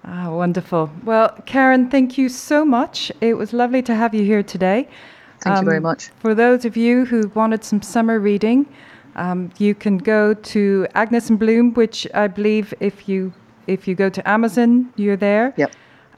Ah, 0.04 0.30
wonderful. 0.32 0.92
Well, 1.04 1.30
Karen, 1.48 1.90
thank 1.90 2.18
you 2.18 2.30
so 2.30 2.64
much. 2.64 3.12
It 3.22 3.34
was 3.34 3.54
lovely 3.54 3.82
to 3.84 3.96
have 3.96 4.14
you 4.14 4.24
here 4.24 4.44
today. 4.44 4.88
Thank 5.42 5.60
you 5.60 5.66
very 5.66 5.78
Um, 5.78 5.84
much. 5.84 6.10
For 6.20 6.36
those 6.36 6.64
of 6.64 6.78
you 6.78 7.06
who 7.06 7.32
wanted 7.34 7.64
some 7.64 7.82
summer 7.82 8.20
reading, 8.20 8.68
um, 9.16 9.50
you 9.58 9.74
can 9.74 9.98
go 9.98 10.34
to 10.34 10.88
Agnes 10.94 11.30
and 11.30 11.40
Bloom, 11.40 11.74
which 11.74 12.08
I 12.14 12.28
believe 12.28 12.74
if 12.80 13.10
you 13.10 13.34
if 13.68 13.88
you 13.88 13.96
go 13.96 14.10
to 14.10 14.30
Amazon, 14.30 14.94
you're 14.96 15.18
there. 15.18 15.52
Yep. 15.58 15.72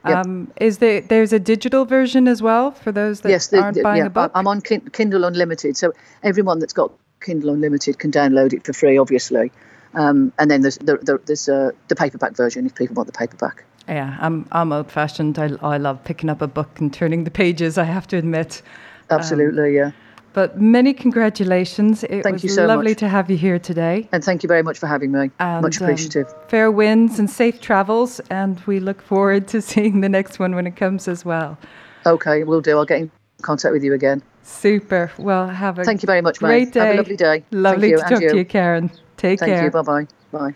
Yep. 0.08 0.26
Um, 0.26 0.52
is 0.56 0.78
there 0.78 1.00
there's 1.00 1.32
a 1.32 1.38
digital 1.38 1.84
version 1.84 2.28
as 2.28 2.42
well 2.42 2.70
for 2.72 2.92
those 2.92 3.20
that 3.22 3.30
yes, 3.30 3.48
the- 3.48 3.60
aren't 3.60 3.82
buying 3.82 3.98
yeah, 3.98 4.06
a 4.06 4.10
book? 4.10 4.32
I'm 4.34 4.46
on 4.46 4.60
Kindle 4.60 5.24
Unlimited, 5.24 5.76
so 5.76 5.92
everyone 6.22 6.58
that's 6.58 6.72
got 6.72 6.92
Kindle 7.20 7.50
Unlimited 7.50 7.98
can 7.98 8.10
download 8.10 8.52
it 8.52 8.64
for 8.64 8.72
free, 8.72 8.98
obviously. 8.98 9.52
Um, 9.94 10.32
and 10.38 10.50
then 10.50 10.62
there's 10.62 10.78
the, 10.78 10.98
the, 10.98 11.20
there's 11.26 11.48
uh, 11.48 11.70
the 11.88 11.96
paperback 11.96 12.36
version 12.36 12.66
if 12.66 12.74
people 12.74 12.94
want 12.94 13.06
the 13.06 13.18
paperback. 13.18 13.64
Yeah, 13.88 14.16
I'm 14.20 14.46
I'm 14.52 14.72
old 14.72 14.90
fashioned. 14.90 15.38
I 15.38 15.50
I 15.62 15.78
love 15.78 16.04
picking 16.04 16.28
up 16.28 16.42
a 16.42 16.46
book 16.46 16.78
and 16.78 16.92
turning 16.92 17.24
the 17.24 17.30
pages. 17.30 17.78
I 17.78 17.84
have 17.84 18.06
to 18.08 18.16
admit. 18.16 18.62
Absolutely, 19.10 19.74
yeah. 19.74 19.92
But 20.38 20.60
many 20.60 20.94
congratulations. 20.94 22.04
It 22.04 22.22
Thank 22.22 22.34
was 22.34 22.44
you 22.44 22.50
so 22.50 22.64
lovely 22.64 22.92
much. 22.92 22.98
to 22.98 23.08
have 23.08 23.28
you 23.28 23.36
here 23.36 23.58
today. 23.58 24.08
And 24.12 24.22
thank 24.22 24.44
you 24.44 24.46
very 24.46 24.62
much 24.62 24.78
for 24.78 24.86
having 24.86 25.10
me. 25.10 25.32
And, 25.40 25.62
much 25.62 25.80
um, 25.80 25.88
appreciative. 25.88 26.32
fair 26.46 26.70
winds 26.70 27.18
and 27.18 27.28
safe 27.28 27.60
travels, 27.60 28.20
and 28.30 28.60
we 28.60 28.78
look 28.78 29.02
forward 29.02 29.48
to 29.48 29.60
seeing 29.70 30.00
the 30.00 30.08
next 30.08 30.38
one 30.38 30.54
when 30.54 30.64
it 30.64 30.76
comes 30.76 31.08
as 31.08 31.24
well. 31.24 31.58
okay, 32.06 32.44
we'll 32.44 32.60
do. 32.60 32.78
I'll 32.78 32.84
get 32.84 33.00
in 33.00 33.10
contact 33.42 33.72
with 33.72 33.82
you 33.82 33.94
again. 33.94 34.22
Super. 34.44 35.10
Well, 35.18 35.48
have 35.48 35.80
a 35.80 35.84
Thank 35.84 36.04
you 36.04 36.06
very 36.06 36.22
much, 36.22 36.40
mate. 36.40 36.48
great 36.48 36.72
day. 36.72 36.86
Have 36.86 36.94
a 36.94 36.98
lovely 36.98 37.16
day. 37.16 37.44
Lovely 37.50 37.90
Thank 37.96 38.04
to 38.04 38.14
talk 38.14 38.22
you. 38.22 38.28
to 38.28 38.36
you, 38.36 38.44
Karen. 38.44 38.92
Take 39.16 39.40
Thank 39.40 39.50
care. 39.50 39.72
Thank 39.72 39.74
you. 39.74 39.82
Bye 39.82 40.06
bye. 40.30 40.38
Bye. 40.38 40.54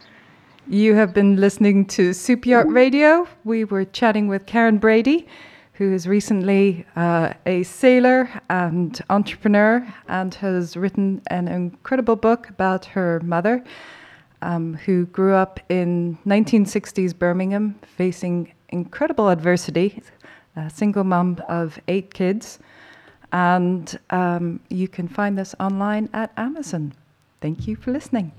You 0.69 0.95
have 0.95 1.13
been 1.13 1.41
listening 1.41 1.87
to 1.87 2.13
Super 2.13 2.51
Yacht 2.51 2.71
Radio. 2.71 3.27
We 3.43 3.65
were 3.65 3.85
chatting 3.85 4.29
with 4.29 4.47
Karen 4.47 4.79
Brady, 4.79 5.27
who 5.83 5.93
is 5.93 6.07
recently 6.07 6.87
uh, 6.95 7.33
a 7.45 7.65
sailor 7.65 8.31
and 8.49 9.01
entrepreneur 9.11 9.85
and 10.07 10.33
has 10.35 10.77
written 10.77 11.21
an 11.27 11.49
incredible 11.49 12.15
book 12.15 12.49
about 12.49 12.85
her 12.85 13.19
mother, 13.25 13.65
um, 14.43 14.75
who 14.75 15.07
grew 15.07 15.35
up 15.35 15.59
in 15.69 16.17
1960s 16.25 17.19
Birmingham, 17.19 17.75
facing 17.97 18.53
incredible 18.69 19.29
adversity, 19.29 20.01
a 20.55 20.71
single 20.71 21.03
mum 21.03 21.43
of 21.49 21.81
eight 21.89 22.15
kids. 22.15 22.61
And 23.33 23.99
um, 24.11 24.61
you 24.69 24.87
can 24.87 25.09
find 25.09 25.37
this 25.37 25.53
online 25.59 26.09
at 26.13 26.33
Amazon. 26.37 26.93
Thank 27.41 27.67
you 27.67 27.75
for 27.75 27.91
listening. 27.91 28.33